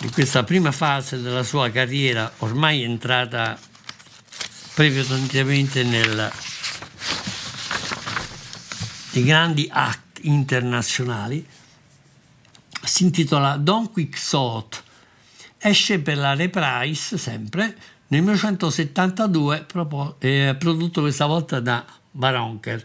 in 0.02 0.12
questa 0.12 0.44
prima 0.44 0.72
fase 0.72 1.22
della 1.22 1.44
sua 1.44 1.70
carriera, 1.70 2.34
ormai 2.40 2.82
entrata 2.82 3.56
prevalentemente 4.74 5.84
nel, 5.84 6.32
nei 9.12 9.24
grandi 9.24 9.70
act 9.72 10.22
internazionali, 10.24 11.48
si 12.84 13.04
intitola 13.04 13.56
Don 13.58 13.92
Quixote. 13.92 14.78
Esce 15.60 16.00
per 16.00 16.18
la 16.18 16.34
Reprise 16.34 17.20
sempre 17.20 17.66
nel 18.08 18.24
1972, 18.24 19.62
propo- 19.66 20.16
eh, 20.18 20.56
prodotto 20.58 21.02
questa 21.02 21.28
volta 21.28 21.60
da 21.60 21.86
Varonker, 22.14 22.84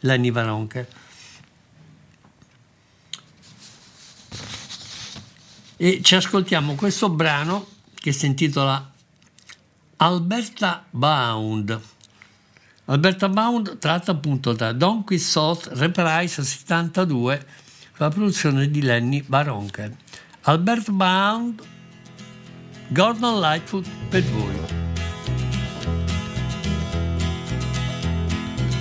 Lenny 0.00 0.30
Varonker. 0.30 0.86
E 5.84 6.00
ci 6.02 6.14
ascoltiamo 6.14 6.76
questo 6.76 7.10
brano 7.10 7.66
che 7.94 8.10
si 8.10 8.24
intitola 8.24 8.90
Alberta 9.96 10.82
Bound. 10.88 11.78
Alberta 12.86 13.28
Bound 13.28 13.76
tratta 13.76 14.12
appunto 14.12 14.54
da 14.54 14.72
Don 14.72 15.04
Quixote 15.04 15.74
Reprise 15.74 16.42
72, 16.42 17.46
la 17.98 18.08
produzione 18.08 18.70
di 18.70 18.80
Lenny 18.80 19.22
Baronker. 19.26 19.94
Alberta 20.44 20.90
Bound, 20.90 21.62
Gordon 22.88 23.38
Lightfoot 23.40 23.86
per 24.08 24.22
voi. 24.22 24.73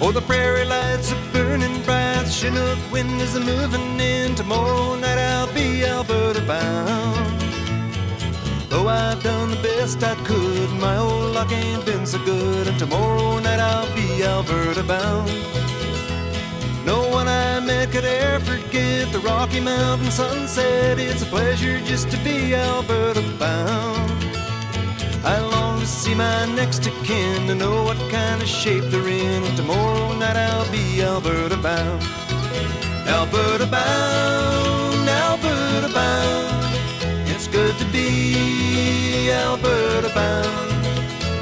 Oh, 0.05 0.11
the 0.11 0.19
prairie 0.19 0.65
lights 0.65 1.13
are 1.13 1.31
burning 1.31 1.81
bright. 1.83 2.27
Chinook 2.29 2.77
wind 2.91 3.21
is 3.21 3.37
a 3.37 3.39
moving 3.39 3.97
in. 4.01 4.35
Tomorrow 4.35 4.95
night 4.95 5.17
I'll 5.17 5.51
be 5.53 5.85
Alberta 5.85 6.41
bound. 6.41 7.41
Though 8.67 8.89
I've 8.89 9.23
done 9.23 9.51
the 9.51 9.61
best 9.63 10.03
I 10.03 10.15
could, 10.25 10.69
my 10.71 10.97
old 10.97 11.33
luck 11.33 11.53
ain't 11.53 11.85
been 11.85 12.05
so 12.05 12.17
good. 12.25 12.67
And 12.67 12.77
tomorrow 12.77 13.39
night 13.39 13.61
I'll 13.61 13.95
be 13.95 14.21
Alberta 14.25 14.83
bound. 14.83 15.31
No 16.85 17.07
one 17.07 17.29
I 17.29 17.61
met 17.61 17.93
could 17.93 18.03
ever 18.03 18.57
forget 18.57 19.09
the 19.13 19.19
Rocky 19.19 19.61
Mountain 19.61 20.11
sunset. 20.11 20.99
It's 20.99 21.21
a 21.21 21.27
pleasure 21.27 21.79
just 21.79 22.11
to 22.11 22.17
be 22.25 22.53
Alberta 22.53 23.21
bound. 23.39 24.22
I 25.25 25.39
long 25.39 25.79
to 25.79 25.85
see 25.85 26.13
my 26.13 26.45
next 26.53 26.85
of 26.85 26.93
kin 27.05 27.47
to 27.47 27.55
know 27.55 27.83
what 27.83 27.97
kind 28.11 28.41
of 28.41 28.47
shape 28.47 28.83
they're 28.91 29.07
in. 29.07 29.43
And 29.43 29.55
tomorrow 29.55 30.11
night 30.17 30.35
I'll 30.35 30.69
be 30.69 31.01
Alberta 31.01 31.55
bound. 31.55 32.03
Alberta 33.07 33.65
bound, 33.65 35.07
Alberta 35.07 35.93
bound. 35.93 36.75
It's 37.29 37.47
good 37.47 37.77
to 37.77 37.85
be 37.85 39.31
Alberta 39.31 40.09
bound. 40.13 40.71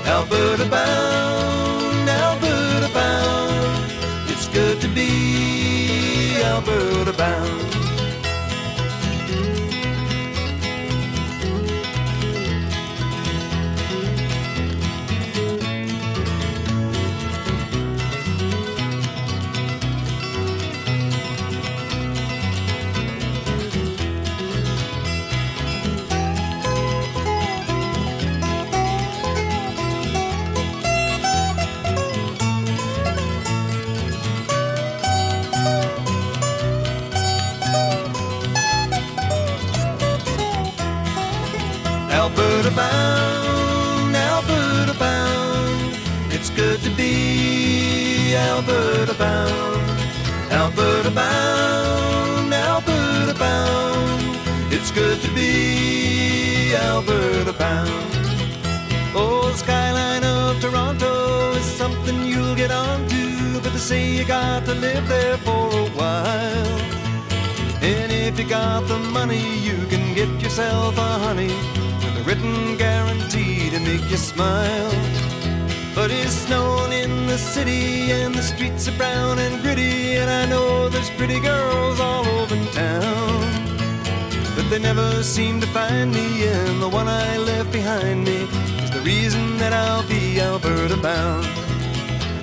Alberta 0.05 0.69
bound, 0.69 2.09
Alberta 2.09 2.93
bound. 2.93 3.91
It's 4.29 4.47
good 4.49 4.79
to 4.82 4.88
be 4.89 6.39
Alberta 6.43 7.13
bound. 7.13 7.70
Alberta 42.41 42.71
bound, 42.75 44.15
Alberta 44.15 44.97
bound. 44.97 45.95
It's 46.33 46.49
good 46.49 46.81
to 46.81 46.89
be 46.89 48.35
Alberta 48.35 49.13
bound. 49.13 50.01
Alberta 50.51 51.11
bound, 51.11 52.51
Alberta 52.51 53.35
bound. 53.37 54.37
It's 54.73 54.89
good 54.89 55.21
to 55.21 55.31
be 55.35 56.73
Alberta 56.73 57.53
bound. 57.53 58.11
Oh, 59.13 59.53
skyline 59.55 60.23
of 60.23 60.59
Toronto 60.59 61.51
is 61.51 61.65
something 61.65 62.25
you'll 62.25 62.55
get 62.55 62.71
onto, 62.71 63.59
but 63.61 63.71
they 63.71 63.83
say 63.91 64.17
you 64.17 64.25
got 64.25 64.65
to 64.65 64.73
live 64.73 65.07
there 65.07 65.37
for 65.37 65.67
a 65.83 65.89
while. 65.89 66.79
And 67.83 68.11
if 68.11 68.39
you 68.39 68.49
got 68.49 68.87
the 68.87 68.97
money, 68.97 69.59
you 69.59 69.77
can 69.91 70.15
get 70.15 70.29
yourself 70.41 70.97
a 70.97 71.19
honey 71.25 71.90
written 72.24 72.78
guarantee 72.78 73.69
to 73.69 73.80
make 73.80 74.09
you 74.09 74.17
smile. 74.17 74.91
But 75.93 76.09
it's 76.11 76.34
snowing 76.45 76.93
in 76.93 77.28
the 77.28 77.38
city 77.38 78.11
and 78.11 78.34
the 78.34 78.41
streets 78.41 78.88
are 78.88 78.97
brown 78.97 79.39
and 79.39 79.61
gritty, 79.61 80.15
and 80.15 80.30
I 80.30 80.45
know 80.45 80.89
there's 80.89 81.09
pretty 81.11 81.39
girls 81.39 81.99
all 81.99 82.26
over 82.28 82.55
town. 82.72 83.41
But 84.55 84.69
they 84.69 84.80
never 84.80 85.24
seem 85.24 85.59
to 85.61 85.67
find 85.67 86.11
me, 86.13 86.47
and 86.47 86.82
the 86.82 86.89
one 86.89 87.07
I 87.07 87.38
left 87.38 87.72
behind 87.72 88.26
me 88.26 88.43
is 88.84 88.91
the 88.91 89.01
reason 89.01 89.57
that 89.57 89.74
I'll 89.74 90.07
be 90.07 90.39
Alberta 90.39 90.97
bound. 90.97 91.47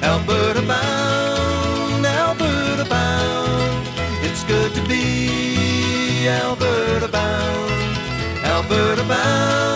Alberta 0.03 0.63
bound, 0.63 2.07
Alberta 2.07 2.85
bound. 2.89 3.87
It's 4.23 4.45
good 4.45 4.73
to 4.75 4.83
be 4.89 6.29
Alberta 6.29 7.09
bound. 7.09 7.73
Alberta 8.45 9.05
bound, 9.05 9.68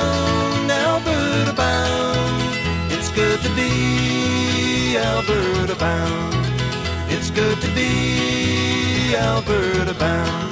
be 9.12 9.18
Alberta 9.18 9.94
bound. 9.94 10.50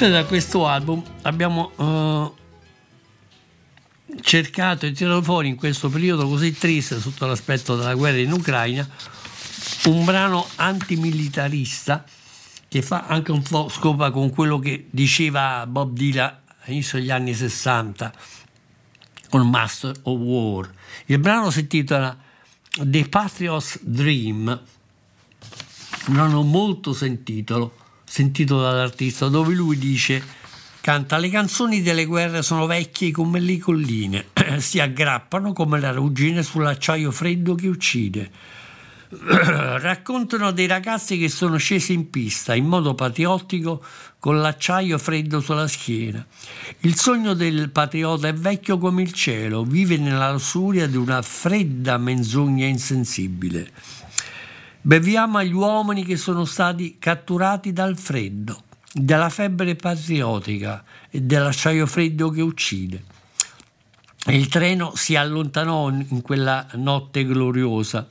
Da 0.00 0.24
questo 0.24 0.66
album 0.66 1.02
abbiamo 1.22 1.72
eh, 1.76 2.30
cercato 4.22 4.86
e 4.86 4.92
tirato 4.92 5.20
fuori 5.22 5.48
in 5.48 5.56
questo 5.56 5.90
periodo 5.90 6.26
così 6.26 6.56
triste 6.56 6.98
sotto 6.98 7.26
l'aspetto 7.26 7.76
della 7.76 7.94
guerra 7.94 8.16
in 8.16 8.32
Ucraina 8.32 8.88
un 9.84 10.06
brano 10.06 10.48
antimilitarista 10.56 12.02
che 12.70 12.82
fa 12.82 13.06
anche 13.08 13.32
un 13.32 13.42
po' 13.42 13.68
scopa 13.68 14.12
con 14.12 14.30
quello 14.30 14.60
che 14.60 14.86
diceva 14.90 15.66
Bob 15.66 15.92
Dylan 15.92 16.32
all'inizio 16.60 17.00
degli 17.00 17.10
anni 17.10 17.34
60 17.34 18.12
con 19.28 19.50
Master 19.50 19.92
of 20.02 20.20
War. 20.20 20.72
Il 21.06 21.18
brano 21.18 21.50
si 21.50 21.60
intitola 21.60 22.16
The 22.80 23.08
Patriot's 23.08 23.80
Dream, 23.82 24.46
un 26.06 26.14
brano 26.14 26.42
molto 26.42 26.92
sentito, 26.92 27.74
sentito 28.04 28.60
dall'artista, 28.60 29.26
dove 29.26 29.52
lui 29.52 29.76
dice 29.76 30.22
canta 30.80 31.18
le 31.18 31.28
canzoni 31.28 31.82
delle 31.82 32.04
guerre 32.04 32.40
sono 32.42 32.66
vecchie 32.66 33.10
come 33.10 33.40
le 33.40 33.58
colline, 33.58 34.26
si 34.58 34.78
aggrappano 34.78 35.52
come 35.52 35.80
la 35.80 35.90
ruggine 35.90 36.44
sull'acciaio 36.44 37.10
freddo 37.10 37.56
che 37.56 37.66
uccide. 37.66 38.30
raccontano 39.80 40.52
dei 40.52 40.68
ragazzi 40.68 41.18
che 41.18 41.28
sono 41.28 41.56
scesi 41.56 41.92
in 41.92 42.10
pista 42.10 42.54
in 42.54 42.66
modo 42.66 42.94
patriottico 42.94 43.82
con 44.20 44.40
l'acciaio 44.40 44.98
freddo 44.98 45.40
sulla 45.40 45.66
schiena. 45.66 46.24
Il 46.80 46.94
sogno 46.94 47.34
del 47.34 47.70
patriota 47.70 48.28
è 48.28 48.34
vecchio 48.34 48.78
come 48.78 49.02
il 49.02 49.12
cielo, 49.12 49.64
vive 49.64 49.96
nella 49.96 50.30
lussuria 50.30 50.86
di 50.86 50.96
una 50.96 51.22
fredda 51.22 51.98
menzogna 51.98 52.66
insensibile. 52.66 53.72
Beviamo 54.82 55.38
agli 55.38 55.52
uomini 55.52 56.04
che 56.04 56.16
sono 56.16 56.44
stati 56.44 56.96
catturati 56.98 57.72
dal 57.72 57.98
freddo, 57.98 58.62
dalla 58.92 59.28
febbre 59.28 59.74
patriottica 59.74 60.84
e 61.10 61.20
dell'acciaio 61.20 61.86
freddo 61.86 62.30
che 62.30 62.42
uccide. 62.42 63.04
Il 64.26 64.48
treno 64.48 64.92
si 64.94 65.16
allontanò 65.16 65.88
in 65.90 66.22
quella 66.22 66.66
notte 66.74 67.24
gloriosa. 67.24 68.06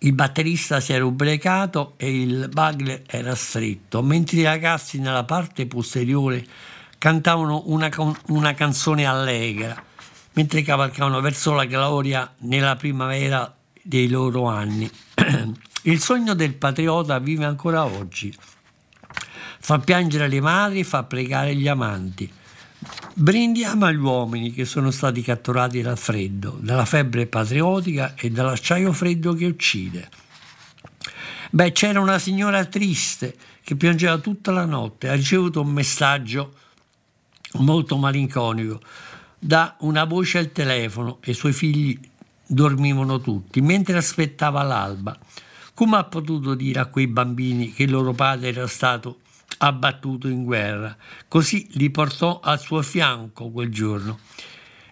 Il 0.00 0.12
batterista 0.12 0.78
si 0.78 0.92
era 0.92 1.04
ubriacato 1.04 1.94
e 1.96 2.20
il 2.20 2.48
bagler 2.52 3.02
era 3.06 3.34
stretto, 3.34 4.00
mentre 4.00 4.36
i 4.36 4.42
ragazzi 4.44 5.00
nella 5.00 5.24
parte 5.24 5.66
posteriore 5.66 6.46
cantavano 6.98 7.64
una, 7.66 7.90
una 8.28 8.54
canzone 8.54 9.06
allegra, 9.06 9.82
mentre 10.34 10.62
cavalcavano 10.62 11.20
verso 11.20 11.52
la 11.52 11.64
gloria 11.64 12.32
nella 12.38 12.76
primavera 12.76 13.52
dei 13.82 14.08
loro 14.08 14.46
anni. 14.46 14.88
Il 15.82 16.00
sogno 16.00 16.34
del 16.34 16.54
patriota 16.54 17.18
vive 17.18 17.44
ancora 17.44 17.84
oggi. 17.84 18.32
Fa 19.60 19.80
piangere 19.80 20.28
le 20.28 20.40
madri, 20.40 20.84
fa 20.84 21.02
pregare 21.02 21.56
gli 21.56 21.66
amanti. 21.66 22.30
Brindiamo 23.14 23.86
agli 23.86 23.96
uomini 23.96 24.52
che 24.52 24.64
sono 24.64 24.92
stati 24.92 25.22
catturati 25.22 25.82
dal 25.82 25.98
freddo, 25.98 26.58
dalla 26.60 26.84
febbre 26.84 27.26
patriottica 27.26 28.14
e 28.14 28.30
dall'acciaio 28.30 28.92
freddo 28.92 29.34
che 29.34 29.46
uccide. 29.46 30.08
Beh, 31.50 31.72
c'era 31.72 31.98
una 32.00 32.18
signora 32.18 32.64
triste 32.66 33.36
che 33.64 33.74
piangeva 33.74 34.18
tutta 34.18 34.52
la 34.52 34.64
notte, 34.64 35.08
ha 35.08 35.14
ricevuto 35.14 35.60
un 35.60 35.70
messaggio 35.70 36.54
molto 37.54 37.96
malinconico 37.96 38.80
da 39.38 39.76
una 39.80 40.04
voce 40.04 40.38
al 40.38 40.52
telefono 40.52 41.18
e 41.22 41.32
i 41.32 41.34
suoi 41.34 41.52
figli 41.52 41.98
dormivano 42.46 43.20
tutti 43.20 43.60
mentre 43.60 43.96
aspettava 43.96 44.62
l'alba. 44.62 45.18
Come 45.74 45.96
ha 45.96 46.04
potuto 46.04 46.54
dire 46.54 46.80
a 46.80 46.86
quei 46.86 47.08
bambini 47.08 47.72
che 47.72 47.84
il 47.84 47.90
loro 47.90 48.12
padre 48.12 48.48
era 48.48 48.66
stato 48.66 49.20
abbattuto 49.58 50.28
in 50.28 50.44
guerra? 50.44 50.96
Così 51.26 51.66
li 51.72 51.90
portò 51.90 52.40
al 52.40 52.60
suo 52.60 52.82
fianco 52.82 53.50
quel 53.50 53.70
giorno. 53.70 54.18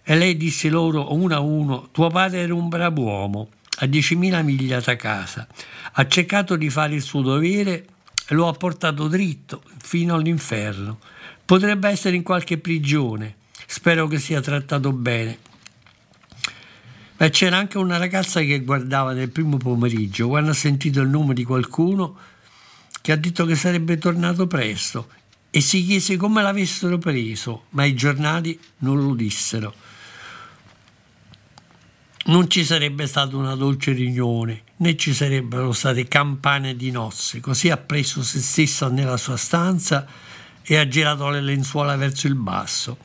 E 0.03 0.15
lei 0.15 0.37
disse 0.37 0.69
loro 0.69 1.13
uno 1.13 1.35
a 1.35 1.39
uno: 1.39 1.89
Tuo 1.91 2.09
padre 2.09 2.39
era 2.39 2.53
un 2.53 2.69
bravo 2.69 3.01
uomo, 3.01 3.49
a 3.79 3.85
10.000 3.85 4.43
miglia 4.43 4.79
da 4.79 4.95
casa. 4.95 5.47
Ha 5.93 6.07
cercato 6.07 6.55
di 6.55 6.69
fare 6.69 6.95
il 6.95 7.01
suo 7.01 7.21
dovere 7.21 7.85
e 8.27 8.33
lo 8.33 8.47
ha 8.47 8.53
portato 8.53 9.07
dritto 9.07 9.61
fino 9.81 10.15
all'inferno. 10.15 10.99
Potrebbe 11.45 11.89
essere 11.89 12.15
in 12.15 12.23
qualche 12.23 12.57
prigione. 12.57 13.35
Spero 13.65 14.07
che 14.07 14.19
sia 14.19 14.41
trattato 14.41 14.91
bene. 14.91 15.39
Beh, 17.17 17.29
c'era 17.31 17.57
anche 17.57 17.77
una 17.77 17.97
ragazza 17.97 18.41
che 18.41 18.59
guardava 18.63 19.11
nel 19.13 19.31
primo 19.31 19.57
pomeriggio, 19.57 20.27
quando 20.27 20.51
ha 20.51 20.53
sentito 20.53 21.01
il 21.01 21.09
nome 21.09 21.33
di 21.33 21.43
qualcuno 21.43 22.15
che 23.07 23.13
ha 23.13 23.15
detto 23.15 23.45
che 23.45 23.55
sarebbe 23.55 23.97
tornato 23.97 24.47
presto 24.47 25.07
e 25.49 25.61
si 25.61 25.85
chiese 25.85 26.17
come 26.17 26.41
l'avessero 26.41 26.97
preso, 26.97 27.67
ma 27.69 27.85
i 27.85 27.95
giornali 27.95 28.59
non 28.79 29.01
lo 29.01 29.13
dissero. 29.13 29.73
Non 32.25 32.49
ci 32.49 32.65
sarebbe 32.65 33.07
stata 33.07 33.37
una 33.37 33.55
dolce 33.55 33.93
riunione, 33.93 34.63
né 34.79 34.97
ci 34.97 35.13
sarebbero 35.13 35.71
state 35.71 36.05
campane 36.09 36.75
di 36.75 36.91
nozze. 36.91 37.39
Così 37.39 37.69
ha 37.69 37.77
preso 37.77 38.21
se 38.23 38.41
stessa 38.41 38.89
nella 38.89 39.15
sua 39.15 39.37
stanza 39.37 40.05
e 40.61 40.75
ha 40.75 40.85
girato 40.85 41.29
le 41.29 41.39
lenzuola 41.39 41.95
verso 41.95 42.27
il 42.27 42.35
basso 42.35 42.97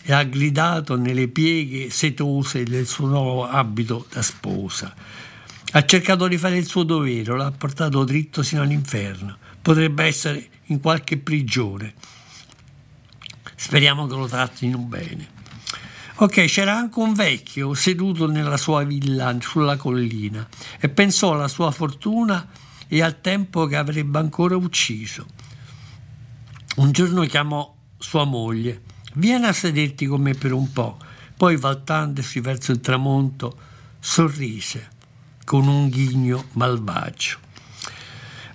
e 0.00 0.14
ha 0.14 0.22
gridato 0.22 0.96
nelle 0.96 1.28
pieghe 1.28 1.90
setose 1.90 2.62
del 2.62 2.86
suo 2.86 3.06
nuovo 3.08 3.46
abito 3.46 4.06
da 4.10 4.22
sposa. 4.22 4.94
Ha 5.72 5.84
cercato 5.84 6.26
di 6.28 6.38
fare 6.38 6.56
il 6.56 6.66
suo 6.66 6.82
dovere, 6.82 7.36
l'ha 7.36 7.52
portato 7.52 8.04
dritto 8.04 8.42
sino 8.42 8.62
all'inferno. 8.62 9.48
Potrebbe 9.62 10.04
essere 10.04 10.48
in 10.66 10.80
qualche 10.80 11.18
prigione. 11.18 11.94
Speriamo 13.54 14.06
che 14.06 14.14
lo 14.14 14.26
trattino 14.26 14.78
bene. 14.78 15.38
Ok, 16.16 16.44
c'era 16.44 16.76
anche 16.76 16.98
un 16.98 17.14
vecchio 17.14 17.72
seduto 17.74 18.26
nella 18.26 18.56
sua 18.56 18.84
villa 18.84 19.34
sulla 19.40 19.76
collina 19.76 20.46
e 20.78 20.88
pensò 20.90 21.32
alla 21.32 21.48
sua 21.48 21.70
fortuna 21.70 22.46
e 22.86 23.02
al 23.02 23.20
tempo 23.20 23.66
che 23.66 23.76
avrebbe 23.76 24.18
ancora 24.18 24.56
ucciso. 24.56 25.26
Un 26.76 26.92
giorno 26.92 27.22
chiamò 27.24 27.74
sua 27.98 28.24
moglie. 28.24 28.82
Vieni 29.14 29.46
a 29.46 29.52
sederti 29.52 30.06
con 30.06 30.20
me 30.20 30.34
per 30.34 30.52
un 30.52 30.72
po'. 30.72 30.98
Poi, 31.36 31.56
voltandosi 31.56 32.40
verso 32.40 32.72
il 32.72 32.80
tramonto, 32.80 33.56
sorrise 33.98 34.88
con 35.44 35.66
un 35.68 35.88
ghigno 35.88 36.46
malvagio. 36.52 37.38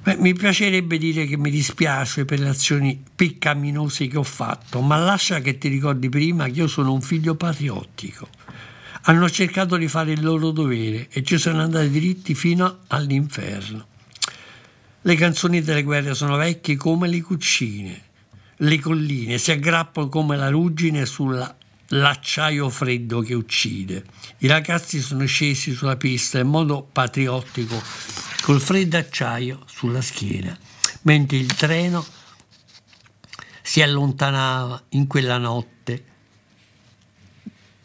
Beh, 0.06 0.18
mi 0.18 0.36
piacerebbe 0.36 1.00
dire 1.00 1.26
che 1.26 1.36
mi 1.36 1.50
dispiace 1.50 2.26
per 2.26 2.40
le 2.40 2.50
azioni 2.50 3.04
peccaminose 3.16 4.06
che 4.06 4.20
ho 4.20 4.24
fatto, 4.24 4.82
ma 4.82 4.98
lascia 4.98 5.40
che 5.40 5.58
ti 5.58 5.68
ricordi 5.68 6.10
prima 6.10 6.46
che 6.46 6.60
io 6.60 6.68
sono 6.68 6.94
un 6.94 7.02
figlio 7.02 7.34
patriottico. 7.34 8.28
Hanno 9.06 9.28
cercato 9.32 9.78
di 9.78 9.88
fare 9.88 10.12
il 10.12 10.22
loro 10.22 10.52
dovere 10.52 11.08
e 11.10 11.24
ci 11.24 11.40
sono 11.40 11.64
andati 11.64 11.90
diritti 11.90 12.36
fino 12.36 12.82
all'inferno. 12.90 13.88
Le 15.02 15.16
canzoni 15.16 15.64
delle 15.64 15.82
guerre 15.82 16.14
sono 16.14 16.36
vecchie 16.36 16.76
come 16.76 17.08
le 17.08 17.22
cucine, 17.22 18.02
le 18.58 18.80
colline 18.80 19.40
si 19.40 19.50
aggrappano 19.50 20.08
come 20.08 20.38
la 20.38 20.50
ruggine 20.50 21.08
sull'acciaio 21.08 22.70
freddo 22.70 23.22
che 23.22 23.34
uccide. 23.34 24.04
I 24.38 24.46
ragazzi 24.46 25.02
sono 25.02 25.26
scesi 25.26 25.74
sulla 25.74 25.98
pista 25.98 26.38
in 26.38 26.48
modo 26.48 26.88
patriottico, 26.92 27.82
col 28.46 28.62
freddo 28.62 28.96
acciaio 28.98 29.64
sulla 29.66 30.04
schiena, 30.04 30.56
mentre 31.02 31.38
il 31.38 31.52
treno 31.56 32.06
si 33.64 33.82
allontanava 33.82 34.84
in 34.90 35.08
quella 35.08 35.40
notte 35.40 36.06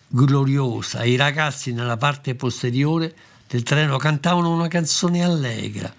gloriosa. 0.07 1.03
I 1.03 1.17
ragazzi 1.17 1.73
nella 1.73 1.97
parte 1.97 2.35
posteriore 2.35 3.17
del 3.49 3.63
treno 3.63 3.97
cantavano 3.97 4.53
una 4.53 4.69
canzone 4.69 5.25
allegra. 5.25 5.91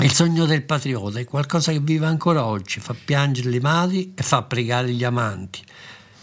Il 0.00 0.12
sogno 0.12 0.44
del 0.44 0.64
patriota 0.64 1.18
è 1.18 1.24
qualcosa 1.24 1.72
che 1.72 1.80
vive 1.80 2.04
ancora 2.04 2.44
oggi, 2.44 2.78
fa 2.78 2.94
piangere 2.94 3.48
le 3.48 3.60
madri 3.60 4.12
e 4.14 4.22
fa 4.22 4.42
pregare 4.42 4.92
gli 4.92 5.02
amanti. 5.02 5.64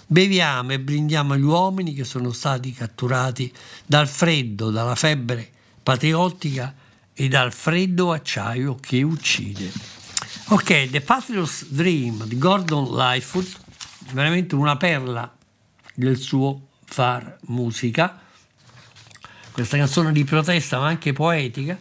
Beviamo 0.06 0.74
e 0.74 0.80
brindiamo 0.80 1.34
agli 1.34 1.42
uomini 1.42 1.96
che 1.96 2.04
sono 2.04 2.32
stati 2.32 2.74
catturati 2.74 3.52
dal 3.88 4.08
freddo, 4.08 4.70
dalla 4.70 4.94
febbre 4.94 5.50
patriottica 5.82 6.76
e 7.14 7.28
dal 7.28 7.52
freddo 7.54 8.12
acciaio 8.12 8.76
che 8.76 9.04
uccide. 9.04 9.72
Ok, 10.50 10.90
The 10.90 11.02
Patriot's 11.02 11.66
Dream 11.68 12.26
di 12.26 12.38
Gordon 12.38 12.96
Lightfoot, 12.96 13.60
veramente 14.12 14.56
una 14.56 14.78
perla 14.78 15.32
del 15.94 16.18
suo 16.18 16.68
far 16.86 17.38
musica. 17.48 18.20
Questa 19.52 19.78
canzone 19.78 20.12
di 20.12 20.24
protesta 20.24 20.80
ma 20.80 20.88
anche 20.88 21.14
poetica 21.14 21.78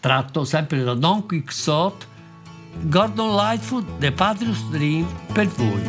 tratto 0.00 0.44
sempre 0.44 0.84
da 0.84 0.94
Don 0.94 1.26
Quixote, 1.26 2.06
Gordon 2.82 3.34
Lightfoot, 3.34 3.98
The 3.98 4.12
Patriot's 4.12 4.62
Dream 4.70 5.06
per 5.32 5.46
voi. 5.46 5.82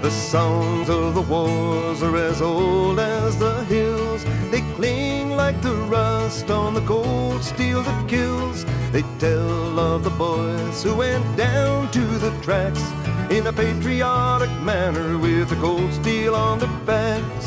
The 0.00 0.10
songs 0.10 0.88
of 0.88 1.14
the 1.14 1.20
wars 1.28 2.02
are 2.02 2.16
as 2.16 2.40
old 2.40 2.98
as 2.98 3.36
the 3.36 3.64
hills. 3.68 4.24
They 4.50 4.62
cling 4.76 5.05
like 5.36 5.60
the 5.60 5.74
rust 5.74 6.50
on 6.50 6.72
the 6.72 6.80
cold 6.80 7.42
steel 7.44 7.82
that 7.82 8.08
kills. 8.08 8.64
They 8.90 9.02
tell 9.18 9.78
of 9.78 10.02
the 10.02 10.10
boys 10.10 10.82
who 10.82 10.96
went 10.96 11.36
down 11.36 11.90
to 11.92 12.00
the 12.00 12.30
tracks 12.42 12.82
in 13.30 13.46
a 13.46 13.52
patriotic 13.52 14.50
manner 14.62 15.18
with 15.18 15.50
the 15.50 15.56
cold 15.56 15.92
steel 15.92 16.34
on 16.34 16.58
their 16.58 16.76
backs. 16.86 17.46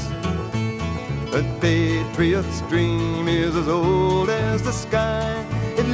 A 1.33 1.43
patriot's 1.59 2.61
dream 2.69 3.27
is 3.27 3.55
as 3.55 3.67
old 3.67 4.29
as 4.29 4.61
the 4.61 4.71
sky. 4.71 5.45
It 5.77 5.87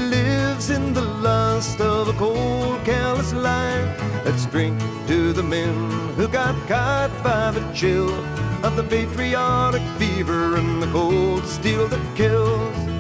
lives 0.56 0.70
in 0.70 0.94
the 0.94 1.02
lust 1.02 1.82
of 1.82 2.08
a 2.08 2.14
cold, 2.14 2.80
careless 2.86 3.34
life. 3.34 4.02
Let's 4.24 4.46
drink 4.46 4.80
to 5.08 5.34
the 5.34 5.44
men 5.44 5.92
who 6.16 6.30
got 6.30 6.56
caught 6.66 7.12
by 7.22 7.52
the 7.52 7.74
chill 7.74 8.10
of 8.64 8.78
the 8.78 8.84
patriotic 8.84 9.82
fever 10.00 10.56
and 10.56 10.82
the 10.82 10.88
cold 10.94 11.46
steel 11.46 11.90
that 11.90 12.16
kills. 12.16 12.95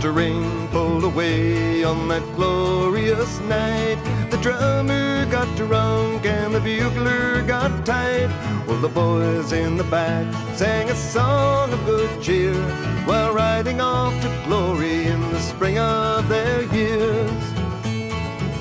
The 0.00 0.10
rain 0.10 0.66
pulled 0.68 1.04
away 1.04 1.84
on 1.84 2.08
that 2.08 2.22
glorious 2.34 3.38
night. 3.40 3.98
The 4.30 4.38
drummer 4.38 5.26
got 5.26 5.54
drunk 5.58 6.24
and 6.24 6.54
the 6.54 6.60
bugler 6.60 7.42
got 7.42 7.84
tight. 7.84 8.30
Well, 8.66 8.80
the 8.80 8.88
boys 8.88 9.52
in 9.52 9.76
the 9.76 9.84
back 9.84 10.24
sang 10.56 10.88
a 10.88 10.94
song 10.94 11.74
of 11.74 11.84
good 11.84 12.22
cheer 12.22 12.54
while 13.04 13.34
riding 13.34 13.82
off 13.82 14.18
to 14.22 14.42
glory 14.46 15.04
in 15.04 15.20
the 15.32 15.40
spring 15.40 15.78
of 15.78 16.26
their 16.30 16.62
years. 16.72 17.42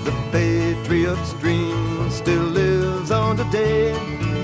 The 0.03 0.11
patriot's 0.33 1.31
dream 1.35 2.11
still 2.11 2.43
lives 2.43 3.11
on 3.11 3.37
today. 3.37 3.93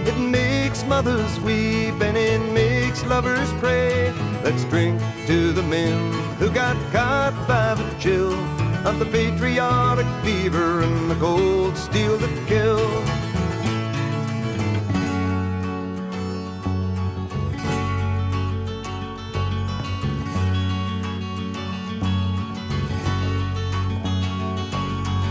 It 0.07 0.17
makes 0.17 0.85
mothers 0.85 1.41
weep 1.41 2.01
and 2.01 2.15
it 2.15 2.39
makes 2.53 3.03
lovers 3.03 3.51
pray. 3.59 4.13
Let's 4.45 4.63
drink 4.63 5.01
to 5.27 5.51
the 5.51 5.63
men 5.63 6.24
got 6.55 6.77
caught 6.93 7.35
by 7.49 7.73
the 7.73 7.99
chill 7.99 8.31
of 8.87 8.97
the 8.97 9.05
patriotic 9.07 10.07
fever 10.23 10.83
and 10.83 11.11
the 11.11 11.15
cold 11.15 11.75
steel 11.75 12.17
that 12.17 12.47
kills. 12.47 12.81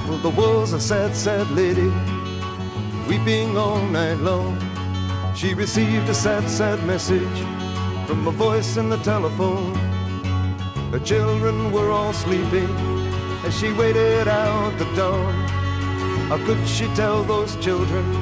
Well, 0.07 0.18
there 0.18 0.31
was 0.31 0.75
a 0.75 0.81
sad, 0.81 1.16
sad 1.16 1.51
lady 1.53 1.91
weeping 3.09 3.57
all 3.57 3.81
night 3.87 4.18
long. 4.18 4.59
She 5.35 5.55
received 5.55 6.07
a 6.11 6.14
sad, 6.14 6.51
sad 6.51 6.85
message 6.85 7.39
from 8.07 8.29
a 8.29 8.31
voice 8.31 8.77
in 8.77 8.91
the 8.91 8.99
telephone. 8.99 9.93
Her 10.95 11.01
children 11.01 11.72
were 11.72 11.90
all 11.90 12.12
sleeping 12.12 12.70
as 13.45 13.59
she 13.59 13.72
waited 13.72 14.28
out 14.28 14.78
the 14.78 14.84
dawn. 14.95 15.34
How 16.28 16.38
could 16.47 16.68
she 16.68 16.86
tell 16.95 17.24
those 17.24 17.57
children 17.57 18.12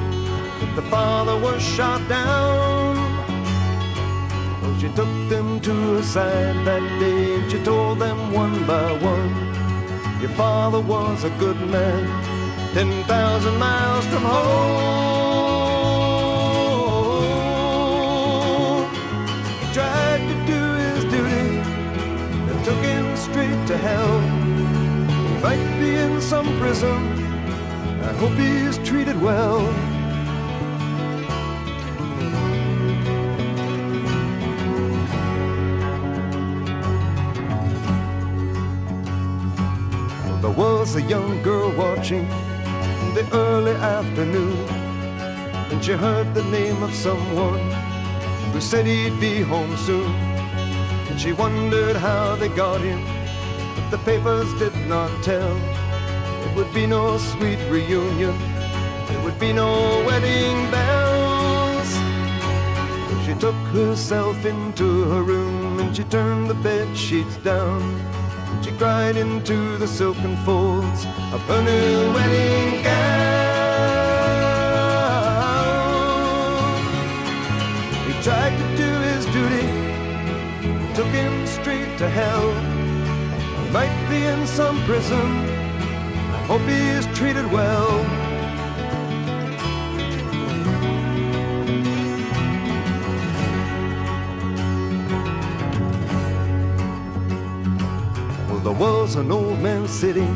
that 0.59 0.75
the 0.75 0.81
father 0.89 1.39
was 1.39 1.61
shot 1.61 2.01
down? 2.09 2.95
Well, 4.59 4.79
she 4.79 4.87
took 4.87 5.13
them 5.29 5.59
to 5.59 5.71
her 5.93 6.01
side 6.01 6.65
that 6.65 6.99
day 6.99 7.35
and 7.35 7.51
she 7.51 7.63
told 7.63 7.99
them 7.99 8.33
one 8.33 8.65
by 8.65 8.91
one. 8.93 9.29
Your 10.19 10.31
father 10.31 10.81
was 10.81 11.23
a 11.25 11.29
good 11.37 11.59
man, 11.69 12.07
10,000 12.73 13.55
miles 13.59 14.05
from 14.07 14.23
home. 14.23 15.22
Hell. 23.87 24.19
He 25.29 25.35
might 25.47 25.79
be 25.79 25.95
in 25.95 26.21
some 26.21 26.47
prison. 26.59 27.01
I 28.09 28.13
hope 28.21 28.35
he's 28.43 28.77
treated 28.89 29.21
well. 29.21 29.61
There 40.41 40.51
was 40.51 40.95
a 40.95 41.01
young 41.01 41.41
girl 41.41 41.71
watching 41.75 42.25
in 43.03 43.09
the 43.17 43.25
early 43.33 43.71
afternoon, 43.71 44.57
and 45.71 45.83
she 45.83 45.93
heard 45.93 46.33
the 46.33 46.43
name 46.57 46.83
of 46.83 46.93
someone 46.93 47.63
who 48.51 48.61
said 48.61 48.85
he'd 48.85 49.19
be 49.19 49.41
home 49.41 49.75
soon. 49.77 50.11
And 51.09 51.19
she 51.19 51.31
wondered 51.31 51.95
how 51.95 52.35
they 52.35 52.49
got 52.49 52.81
him, 52.81 52.99
the 53.93 53.99
papers 53.99 54.51
did 54.55 54.75
not 54.87 55.11
tell. 55.23 55.55
It 56.45 56.55
would 56.55 56.73
be 56.73 56.87
no 56.87 57.19
sweet 57.19 57.59
reunion, 57.69 58.35
there 59.07 59.21
would 59.23 59.39
be 59.39 59.53
no 59.53 60.03
wedding 60.03 60.71
bells. 60.71 61.89
She 63.23 63.35
took 63.35 63.53
herself 63.77 64.43
into 64.45 65.03
her 65.11 65.21
room 65.21 65.79
and 65.79 65.95
she 65.95 66.03
turned 66.05 66.49
the 66.49 66.55
bed 66.55 66.97
sheets 66.97 67.37
down. 67.37 67.81
She 68.63 68.71
cried 68.71 69.15
into 69.15 69.77
the 69.77 69.87
silken 69.87 70.37
folds 70.37 71.05
of 71.31 71.41
her 71.41 71.61
new 71.61 72.13
wedding 72.15 72.81
gown. 72.81 73.13
He 78.07 78.13
tried 78.23 78.57
to 78.57 78.65
do 78.75 78.89
his 79.09 79.23
duty, 79.37 79.67
took 80.95 81.11
him 81.13 81.45
straight 81.45 81.95
to 81.99 82.09
hell. 82.09 82.72
Might 83.73 84.07
be 84.07 84.23
in 84.23 84.45
some 84.45 84.79
prison. 84.83 85.17
I 85.17 86.45
hope 86.45 86.61
he 86.61 86.89
is 86.89 87.07
treated 87.17 87.51
well. 87.51 87.89
Well, 98.47 98.59
there 98.59 98.73
was 98.73 99.15
an 99.15 99.31
old 99.31 99.57
man 99.59 99.87
sitting 99.87 100.35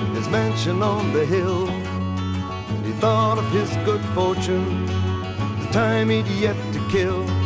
in 0.00 0.14
his 0.16 0.28
mansion 0.28 0.82
on 0.82 1.12
the 1.12 1.24
hill. 1.24 1.68
And 1.68 2.84
he 2.84 2.90
thought 2.94 3.38
of 3.38 3.48
his 3.52 3.70
good 3.84 4.04
fortune, 4.06 4.86
the 4.86 5.68
time 5.70 6.08
he'd 6.08 6.26
yet 6.26 6.56
to 6.72 6.88
kill. 6.90 7.39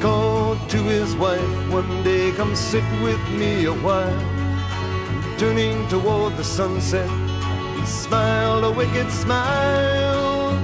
Called 0.00 0.58
to 0.70 0.76
his 0.76 1.16
wife 1.16 1.72
one 1.72 2.04
day, 2.04 2.30
come 2.32 2.54
sit 2.54 2.84
with 3.02 3.20
me 3.30 3.64
a 3.64 3.72
while. 3.72 4.06
And 4.06 5.38
turning 5.38 5.88
toward 5.88 6.36
the 6.36 6.44
sunset, 6.44 7.10
he 7.76 7.84
smiled 7.84 8.64
a 8.64 8.70
wicked 8.70 9.10
smile. 9.10 10.56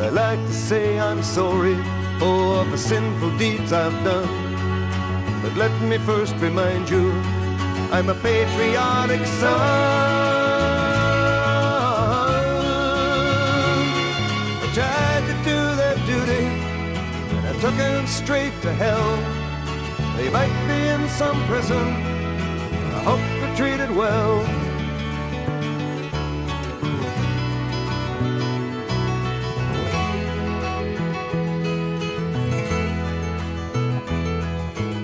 I 0.00 0.10
like 0.10 0.38
to 0.38 0.52
say 0.52 1.00
I'm 1.00 1.22
sorry 1.24 1.74
for 2.20 2.64
the 2.66 2.78
sinful 2.78 3.36
deeds 3.36 3.72
I've 3.72 4.04
done. 4.04 4.28
But 5.42 5.56
let 5.56 5.72
me 5.82 5.98
first 5.98 6.36
remind 6.36 6.88
you, 6.88 7.10
I'm 7.90 8.08
a 8.08 8.14
patriotic 8.14 9.26
son. 9.26 10.27
Took 17.60 17.74
him 17.74 18.06
straight 18.06 18.52
to 18.62 18.72
hell. 18.72 19.16
They 20.16 20.30
might 20.30 20.54
be 20.68 20.88
in 20.94 21.08
some 21.08 21.42
prison. 21.46 21.76
I 21.76 23.02
hope 23.02 23.20
they're 23.40 23.56
treated 23.56 23.90
well. 23.90 24.42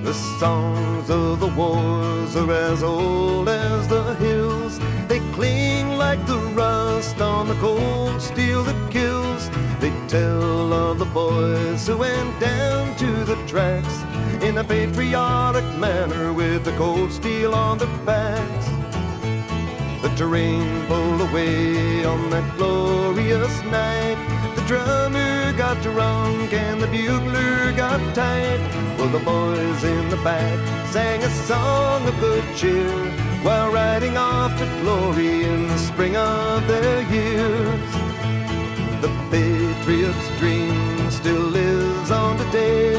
The 0.05 0.15
songs 0.39 1.11
of 1.11 1.41
the 1.41 1.49
wars 1.57 2.37
are 2.37 2.53
as 2.53 2.85
old 2.85 3.49
as 3.49 3.89
the 3.89 4.15
hills. 4.15 4.79
They 5.09 5.19
cling 5.33 5.89
like 5.97 6.25
the 6.27 6.39
rust 6.55 7.21
on 7.21 7.49
the 7.49 7.55
cold 7.55 8.23
steel 8.23 8.63
that 8.63 8.94
tell 10.09 10.73
of 10.73 10.99
the 10.99 11.05
boys 11.07 11.87
who 11.87 11.99
went 11.99 12.41
down 12.41 12.97
to 12.97 13.25
the 13.25 13.37
tracks 13.47 14.03
in 14.43 14.59
a 14.59 14.65
patriotic 14.65 15.65
manner 15.79 16.33
with 16.33 16.65
the 16.65 16.73
cold 16.73 17.13
steel 17.13 17.55
on 17.55 17.79
their 17.79 17.97
backs. 18.05 18.67
The 20.03 20.15
terrain 20.17 20.87
pulled 20.87 21.21
away 21.23 22.05
on 22.05 22.31
that 22.31 22.57
glorious 22.57 23.63
night. 23.65 24.19
The 24.55 24.63
drummer 24.67 25.53
got 25.57 25.83
drunk 25.83 26.53
and 26.53 26.81
the 26.81 26.87
bugler 26.89 27.73
got 27.73 28.01
tight. 28.15 28.61
Well, 28.99 29.09
the 29.09 29.25
boys 29.25 29.85
in 29.85 30.09
the 30.11 30.19
back 30.19 30.59
sang 30.93 31.23
a 31.23 31.31
song 31.49 32.07
of 32.07 32.19
good 32.21 32.45
cheer 32.55 32.91
while 33.43 33.73
riding 33.73 34.17
off 34.17 34.57
to 34.59 34.67
glory 34.83 35.45
in 35.45 35.69
the 35.69 35.79
spring 35.79 36.17
of 36.17 36.67
their 36.67 37.03
years. 37.11 38.04
The 39.05 39.11
patriot's 39.31 40.39
dream 40.39 41.11
still 41.11 41.43
lives 41.43 42.11
on 42.11 42.39
today. 42.39 42.95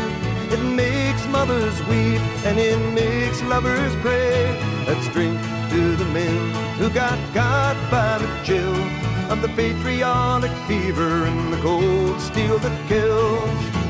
It 0.53 0.61
makes 0.75 1.25
mothers 1.25 1.79
weep 1.87 2.21
and 2.45 2.59
it 2.59 2.77
makes 2.93 3.41
lovers 3.41 3.91
pray. 4.03 4.45
Let's 4.85 5.07
drink 5.09 5.41
to 5.71 5.95
the 5.95 6.05
men 6.13 6.53
who 6.77 6.91
got 6.91 7.17
caught 7.33 7.75
by 7.89 8.19
the 8.19 8.29
chill 8.43 8.75
of 9.31 9.41
the 9.41 9.49
patriotic 9.55 10.51
fever 10.67 11.25
and 11.25 11.51
the 11.51 11.57
cold 11.63 12.21
steel 12.21 12.59
that 12.59 12.87
kills. 12.87 13.84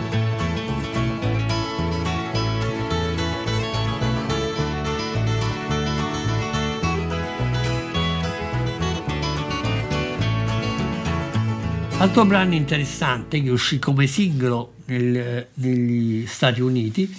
Altro 12.05 12.23
brano 12.23 12.53
interessante 12.53 13.41
che 13.41 13.49
uscì 13.49 13.79
come 13.79 14.05
singolo 14.05 14.75
nel- 14.85 15.47
negli 15.55 16.27
Stati 16.27 16.61
Uniti, 16.61 17.11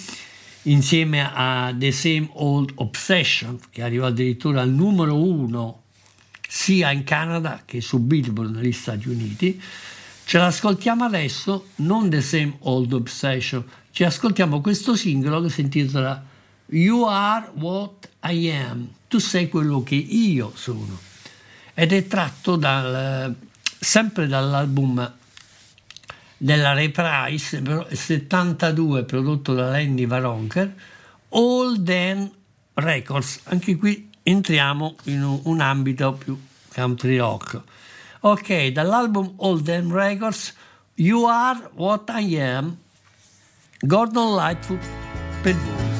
insieme 0.63 1.29
a 1.29 1.75
The 1.77 1.91
Same 1.91 2.29
Old 2.35 2.71
Obsession, 2.75 3.59
che 3.69 3.83
arrivò 3.83 4.05
addirittura 4.05 4.61
al 4.61 4.69
numero 4.69 5.21
uno 5.21 5.81
sia 6.47 6.91
in 6.91 7.03
Canada 7.03 7.63
che 7.65 7.81
su 7.81 7.99
Billboard 7.99 8.55
negli 8.55 8.71
Stati 8.71 9.09
Uniti. 9.09 9.61
Ce 10.23 10.37
l'ascoltiamo 10.37 11.03
adesso, 11.03 11.67
non 11.75 12.09
The 12.09 12.21
Same 12.21 12.55
Old 12.59 12.93
Obsession, 12.93 13.65
ci 13.91 14.05
ascoltiamo 14.05 14.61
questo 14.61 14.95
singolo 14.95 15.41
che 15.41 15.49
si 15.49 15.59
intitola 15.59 16.25
You 16.67 17.03
Are 17.03 17.49
What 17.55 18.09
I 18.23 18.51
Am, 18.51 18.87
tu 19.09 19.17
sei 19.19 19.49
quello 19.49 19.83
che 19.83 19.95
io 19.95 20.53
sono, 20.55 20.97
ed 21.73 21.91
è 21.91 22.07
tratto 22.07 22.55
dal, 22.55 23.35
sempre 23.87 24.27
dall'album 24.27 25.13
della 26.35 26.73
Reprise, 26.73 27.61
però 27.61 27.87
72 27.89 29.05
prodotto 29.05 29.53
da 29.53 29.69
Lenny 29.69 30.05
Varonker, 30.05 30.73
All 31.29 31.81
Then 31.81 32.29
Records, 32.73 33.39
anche 33.45 33.77
qui 33.77 34.09
entriamo 34.23 34.97
in 35.05 35.23
un, 35.23 35.61
ambito 35.61 36.13
più 36.13 36.37
country 36.73 37.17
rock. 37.17 37.61
Ok, 38.19 38.67
dall'album 38.67 39.35
All 39.37 39.63
Then 39.63 39.89
Records, 39.89 40.53
You 40.95 41.23
Are 41.25 41.69
What 41.75 42.11
I 42.13 42.41
Am, 42.41 42.77
Gordon 43.79 44.35
Lightfoot 44.35 44.83
per 45.41 45.55
voi. 45.55 45.96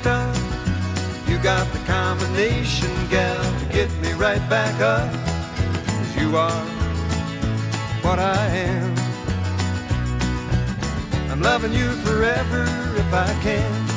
Stuck. 0.00 0.36
You 1.28 1.38
got 1.38 1.66
the 1.72 1.82
combination, 1.86 2.92
gal, 3.10 3.42
to 3.60 3.66
get 3.72 3.90
me 4.02 4.12
right 4.12 4.44
back 4.48 4.74
up. 4.80 5.10
'Cause 5.86 6.12
you 6.20 6.36
are 6.36 6.64
what 8.04 8.18
I 8.18 8.44
am. 8.70 8.94
I'm 11.30 11.42
loving 11.42 11.72
you 11.72 11.88
forever 12.06 12.64
if 13.02 13.10
I 13.12 13.30
can. 13.42 13.87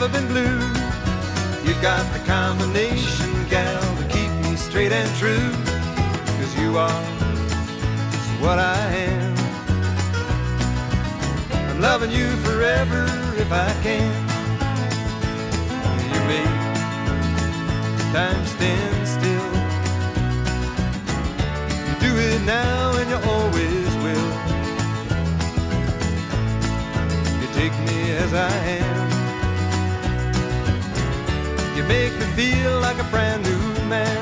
Never 0.00 0.18
been 0.18 0.28
blue. 0.28 0.58
You 1.68 1.74
got 1.82 2.02
the 2.14 2.20
combination, 2.24 3.28
gal, 3.50 3.82
to 3.96 4.04
keep 4.08 4.30
me 4.42 4.56
straight 4.56 4.92
and 4.92 5.10
true. 5.18 5.50
Cause 6.38 6.58
you 6.58 6.78
are 6.78 7.02
what 8.40 8.58
I 8.58 8.78
am. 9.08 9.36
I'm 11.68 11.80
loving 11.82 12.10
you 12.10 12.28
forever 12.46 13.04
if 13.36 13.52
I 13.52 13.70
can. 13.82 14.10
You 16.12 16.20
make 16.32 16.54
time 18.14 18.46
stand 18.46 19.06
still. 19.06 19.50
You 21.86 21.94
do 22.08 22.12
it 22.16 22.40
now 22.46 22.96
and 22.96 23.10
you 23.10 23.18
always 23.34 23.90
will. 24.04 24.30
You 27.40 27.46
take 27.52 27.74
me 27.86 28.12
as 28.12 28.32
I 28.32 28.50
am. 28.78 29.09
You 31.80 31.86
make 31.86 32.12
me 32.18 32.26
feel 32.36 32.78
like 32.80 32.98
a 32.98 33.04
brand 33.04 33.42
new 33.42 33.58
man. 33.88 34.18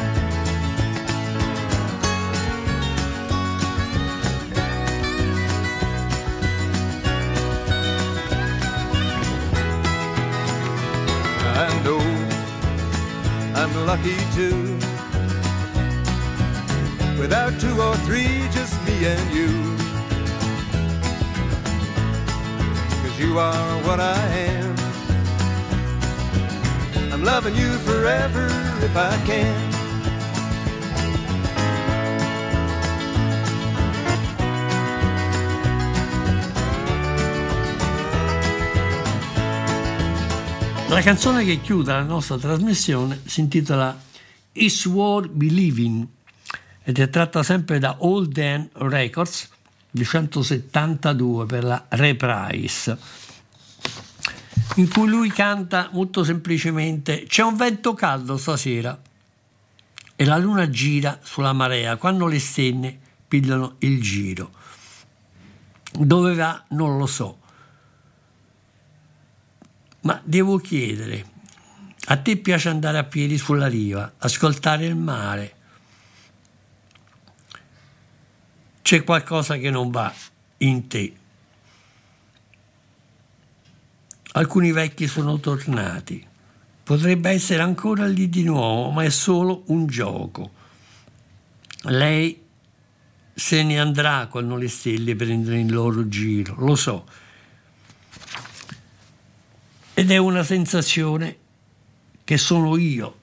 I 11.56 11.68
know 11.82 11.98
I'm 13.60 13.74
lucky 13.86 14.14
too. 14.36 14.78
Without 17.18 17.58
two 17.60 17.82
or 17.82 17.96
three, 18.06 18.46
just 18.52 18.80
me 18.86 19.04
and 19.04 19.34
you. 19.34 19.48
Cause 23.02 23.18
you 23.18 23.36
are 23.40 23.82
what 23.82 23.98
I 23.98 24.16
am. 24.46 24.57
I'm 27.18 27.24
loving 27.24 27.56
you 27.56 27.72
forever 27.78 28.46
if 28.80 28.94
I 28.94 29.20
can. 29.26 29.76
La 40.88 41.00
canzone 41.00 41.44
che 41.44 41.60
chiude 41.60 41.90
la 41.90 42.02
nostra 42.02 42.36
trasmissione 42.36 43.20
si 43.24 43.40
intitola 43.40 44.00
Is 44.52 44.86
Worth 44.86 45.30
Believing 45.30 46.06
ed 46.84 47.00
è 47.00 47.10
tratta 47.10 47.42
sempre 47.42 47.80
da 47.80 47.96
All 48.00 48.26
Dan 48.26 48.68
Records 48.74 49.50
di 49.90 50.04
172 50.04 51.46
per 51.46 51.64
la 51.64 51.84
Reprise 51.88 53.26
in 54.76 54.88
cui 54.88 55.08
lui 55.08 55.30
canta 55.30 55.88
molto 55.92 56.24
semplicemente 56.24 57.24
c'è 57.24 57.42
un 57.42 57.56
vento 57.56 57.94
caldo 57.94 58.36
stasera 58.36 59.00
e 60.14 60.24
la 60.24 60.36
luna 60.36 60.68
gira 60.68 61.18
sulla 61.22 61.52
marea 61.52 61.96
quando 61.96 62.26
le 62.26 62.38
stelle 62.38 62.98
pigliano 63.26 63.76
il 63.78 64.00
giro 64.00 64.52
dove 65.92 66.34
va 66.34 66.64
non 66.68 66.96
lo 66.96 67.06
so 67.06 67.38
ma 70.08 70.20
devo 70.24 70.58
chiedere, 70.58 71.26
a 72.06 72.16
te 72.16 72.36
piace 72.36 72.68
andare 72.68 72.98
a 72.98 73.04
piedi 73.04 73.36
sulla 73.36 73.66
riva, 73.66 74.14
ascoltare 74.18 74.86
il 74.86 74.96
mare? 74.96 75.54
C'è 78.80 79.04
qualcosa 79.04 79.56
che 79.56 79.70
non 79.70 79.90
va 79.90 80.10
in 80.58 80.86
te. 80.86 81.12
Alcuni 84.38 84.72
vecchi 84.72 85.06
sono 85.06 85.38
tornati. 85.38 86.24
Potrebbe 86.82 87.30
essere 87.30 87.62
ancora 87.62 88.06
lì 88.06 88.28
di 88.28 88.44
nuovo, 88.44 88.90
ma 88.90 89.04
è 89.04 89.10
solo 89.10 89.64
un 89.66 89.86
gioco. 89.86 90.52
Lei 91.82 92.42
se 93.34 93.62
ne 93.62 93.78
andrà 93.78 94.26
quando 94.28 94.56
le 94.56 94.68
stelle 94.68 95.14
prendono 95.14 95.58
il 95.58 95.72
loro 95.72 96.08
giro, 96.08 96.56
lo 96.58 96.74
so 96.74 97.04
ed 99.98 100.12
è 100.12 100.16
una 100.16 100.44
sensazione 100.44 101.36
che 102.22 102.38
sono 102.38 102.76
io 102.76 103.18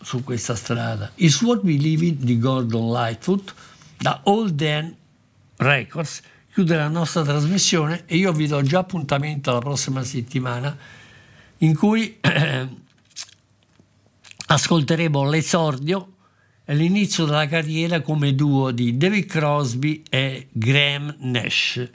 su 0.00 0.22
questa 0.22 0.54
strada. 0.54 1.10
Is 1.16 1.42
What 1.42 1.64
We 1.64 1.72
Live 1.72 2.04
In 2.04 2.18
di 2.20 2.38
Gordon 2.38 2.92
Lightfoot 2.92 3.52
da 3.98 4.20
All 4.24 4.50
Dan 4.50 4.94
Records 5.56 6.22
chiude 6.52 6.76
la 6.76 6.88
nostra 6.88 7.22
trasmissione 7.22 8.04
e 8.04 8.16
io 8.16 8.30
vi 8.32 8.46
do 8.46 8.60
già 8.60 8.80
appuntamento 8.80 9.50
alla 9.50 9.60
prossima 9.60 10.04
settimana 10.04 10.76
in 11.58 11.74
cui 11.74 12.18
ascolteremo 14.46 15.30
l'esordio 15.30 16.12
e 16.66 16.74
l'inizio 16.74 17.24
della 17.24 17.48
carriera 17.48 18.02
come 18.02 18.34
duo 18.34 18.70
di 18.70 18.98
David 18.98 19.24
Crosby 19.24 20.02
e 20.10 20.48
Graham 20.52 21.16
Nash. 21.20 21.88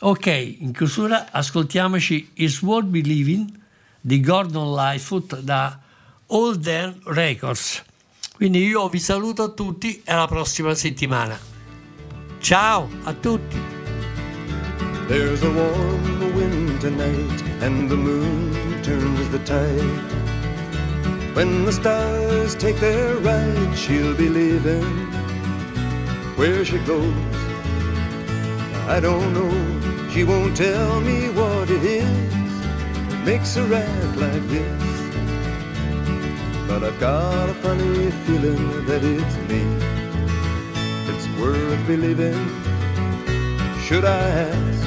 Ok, 0.00 0.56
in 0.60 0.72
chiusura 0.72 1.30
ascoltiamoci 1.30 2.30
Is 2.34 2.60
Worth 2.62 2.86
Believing 2.86 3.52
di 4.00 4.20
Gordon 4.20 4.74
Lightfoot 4.74 5.40
da 5.40 5.78
All 6.28 6.58
Records. 7.04 7.84
Quindi 8.34 8.64
io 8.64 8.88
vi 8.88 8.98
saluto 8.98 9.42
a 9.42 9.48
tutti 9.50 10.02
e 10.02 10.10
alla 10.10 10.26
prossima 10.26 10.74
settimana. 10.74 11.51
Ciao 12.42 12.88
a 13.06 13.14
tutti! 13.14 13.60
There's 15.06 15.44
a 15.44 15.52
warm 15.52 16.34
wind 16.34 16.80
tonight, 16.80 17.40
and 17.62 17.88
the 17.88 17.96
moon 17.96 18.82
turns 18.82 19.28
the 19.28 19.38
tide. 19.44 21.36
When 21.36 21.64
the 21.64 21.72
stars 21.72 22.56
take 22.56 22.80
their 22.80 23.14
ride, 23.18 23.78
she'll 23.78 24.16
be 24.16 24.28
leaving. 24.28 24.82
Where 26.34 26.64
she 26.64 26.78
goes, 26.78 27.14
I 28.88 28.98
don't 29.00 29.32
know. 29.32 30.10
She 30.10 30.24
won't 30.24 30.56
tell 30.56 31.00
me 31.00 31.28
what 31.28 31.70
it 31.70 31.84
is 31.84 32.60
that 33.08 33.24
makes 33.24 33.54
her 33.54 33.72
act 33.72 34.16
like 34.16 34.42
this. 34.48 34.82
But 36.66 36.82
I've 36.82 36.98
got 36.98 37.48
a 37.50 37.54
funny 37.54 38.10
feeling 38.26 38.84
that 38.86 39.04
it's 39.04 39.36
me. 39.48 40.01
It's 41.10 41.26
worth 41.38 41.86
believing. 41.86 42.38
Should 43.84 44.04
I 44.04 44.24
ask, 44.50 44.82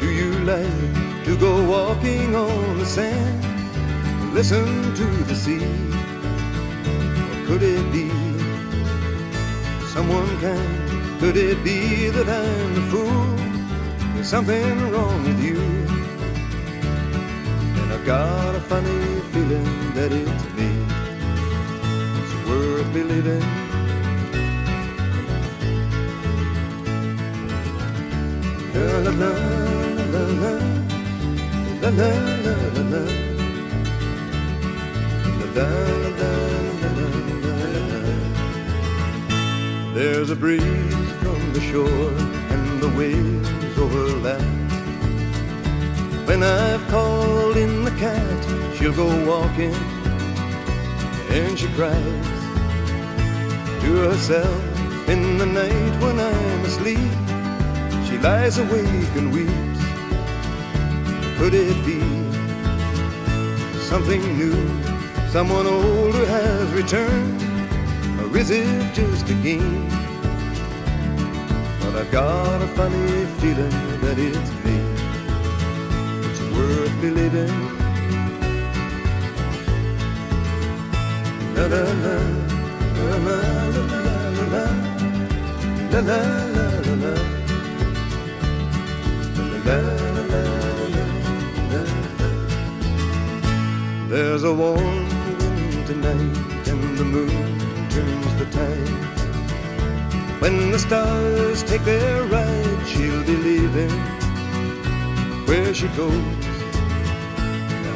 do 0.00 0.10
you 0.10 0.32
like 0.40 1.24
to 1.24 1.36
go 1.36 1.62
walking 1.68 2.34
on 2.34 2.78
the 2.78 2.86
sand? 2.86 3.44
Listen 4.34 4.66
to 4.94 5.06
the 5.24 5.34
sea. 5.34 5.64
Or 7.30 7.46
could 7.46 7.62
it 7.62 7.84
be 7.92 8.08
someone 9.94 10.28
kind? 10.40 11.20
Could 11.20 11.36
it 11.36 11.62
be 11.62 12.08
that 12.08 12.28
I'm 12.28 12.74
the 12.74 12.82
fool? 12.90 13.26
There's 14.14 14.28
something 14.28 14.90
wrong 14.90 15.22
with 15.24 15.40
you. 15.42 15.60
And 17.80 17.92
I've 17.92 18.04
got 18.04 18.54
a 18.54 18.60
funny 18.60 19.20
feeling 19.32 19.94
that 19.94 20.10
it's 20.12 20.44
me. 20.58 20.70
It's 22.20 22.48
worth 22.48 22.92
believing. 22.92 23.63
La 28.74 28.80
la 28.80 29.10
la 29.10 29.30
la 30.12 30.22
la 30.22 30.24
la 30.34 30.54
la 31.80 31.90
la 31.90 32.08
la 32.44 32.54
la 32.54 32.72
la 32.74 32.82
la 32.90 33.24
There's 39.94 40.30
a 40.30 40.34
breeze 40.34 41.12
from 41.22 41.52
the 41.52 41.60
shore 41.60 42.10
and 42.50 42.82
the 42.82 42.88
waves 42.98 43.78
overlap. 43.78 44.40
When 46.26 46.42
I've 46.42 46.84
called 46.88 47.56
in 47.56 47.84
the 47.84 47.92
cat, 47.92 48.74
she'll 48.76 48.92
go 48.92 49.06
walking 49.24 49.74
and 51.30 51.56
she 51.56 51.68
cries 51.74 51.94
to 53.82 53.96
herself 54.08 55.08
in 55.08 55.38
the 55.38 55.46
night 55.46 56.02
when 56.02 56.18
I'm 56.18 56.64
asleep. 56.64 57.33
She 58.14 58.20
lies 58.20 58.58
awake 58.58 59.16
and 59.16 59.32
weeps. 59.32 59.80
Could 61.36 61.52
it 61.52 61.74
be 61.84 61.98
something 63.90 64.22
new? 64.38 64.54
Someone 65.30 65.66
older 65.66 66.24
has 66.24 66.72
returned, 66.74 67.42
or 68.20 68.38
is 68.38 68.50
it 68.50 68.94
just 68.94 69.28
a 69.30 69.34
game? 69.42 69.88
But 71.80 71.96
I've 71.96 72.12
got 72.12 72.62
a 72.62 72.68
funny 72.78 73.26
feeling 73.40 74.00
that 74.02 74.16
it's 74.16 74.52
me. 74.64 74.78
It's 76.28 76.40
worth 76.54 76.94
believing. 77.00 77.50
La 81.56 81.66
la 81.66 81.82
la 82.04 82.16
la 82.94 83.16
la 83.26 83.36
la 83.36 83.74
la 83.74 83.84
la 84.52 84.66
la 85.90 86.00
la 86.00 86.20
la 86.80 86.94
la 86.94 87.33
There's 94.14 94.44
a 94.44 94.52
warm 94.52 95.08
wind 95.38 95.86
tonight 95.86 96.68
and 96.68 96.98
the 96.98 97.04
moon 97.04 97.58
turns 97.88 98.34
the 98.38 98.44
tide. 98.52 99.04
When 100.42 100.70
the 100.70 100.78
stars 100.78 101.62
take 101.62 101.82
their 101.84 102.24
ride, 102.24 102.86
she'll 102.86 103.24
be 103.24 103.36
leaving. 103.36 103.90
Where 105.46 105.72
she 105.72 105.88
goes, 105.88 106.46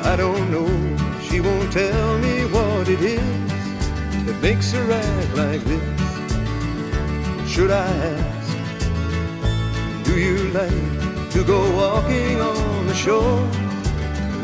I 0.05 0.17
don't 0.17 0.51
know. 0.51 0.69
She 1.23 1.41
won't 1.41 1.71
tell 1.71 2.19
me 2.19 2.47
what 2.47 2.89
it 2.89 3.01
is 3.01 3.53
that 4.25 4.39
makes 4.41 4.73
her 4.73 4.91
act 4.91 5.37
like 5.37 5.63
this. 5.65 5.83
Should 7.47 7.71
I 7.71 7.87
ask, 8.17 8.57
do 10.05 10.19
you 10.19 10.51
like 10.51 10.98
to 11.31 11.45
go 11.45 11.61
walking 11.77 12.41
on 12.41 12.87
the 12.87 12.95
shore? 12.95 13.41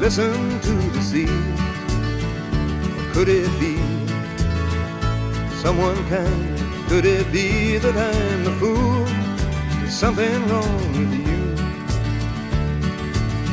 Listen 0.00 0.60
to 0.60 0.72
the 0.96 1.00
sea. 1.00 1.26
Could 3.14 3.28
it 3.28 3.48
be 3.58 3.76
someone 5.62 5.96
kind? 6.08 6.58
Could 6.88 7.06
it 7.06 7.32
be 7.32 7.78
that 7.78 7.96
I'm 7.96 8.44
the 8.44 8.52
fool? 8.60 9.04
There's 9.80 9.94
something 9.94 10.48
wrong 10.48 10.92
with 10.98 11.12
you. 11.14 11.44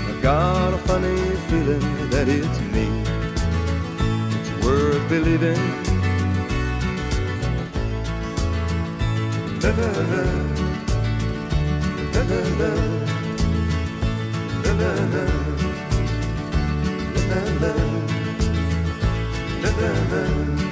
I've 0.09 0.21
got 0.21 0.73
a 0.73 0.77
funny 0.79 1.21
feeling 1.47 2.09
that 2.09 2.27
it's 2.27 2.59
me. 2.75 2.87
It's 4.39 4.65
worth 4.65 5.07
believing. 5.07 5.61
La 9.61 9.69
la 9.79 9.89
la. 10.11 10.23
La 12.13 12.21
la 12.29 12.41
la. 12.59 13.10
La 14.81 14.87
la 14.87 15.23
la 17.21 17.71
la 19.61 19.69
la 19.79 20.23
la. 20.55 20.70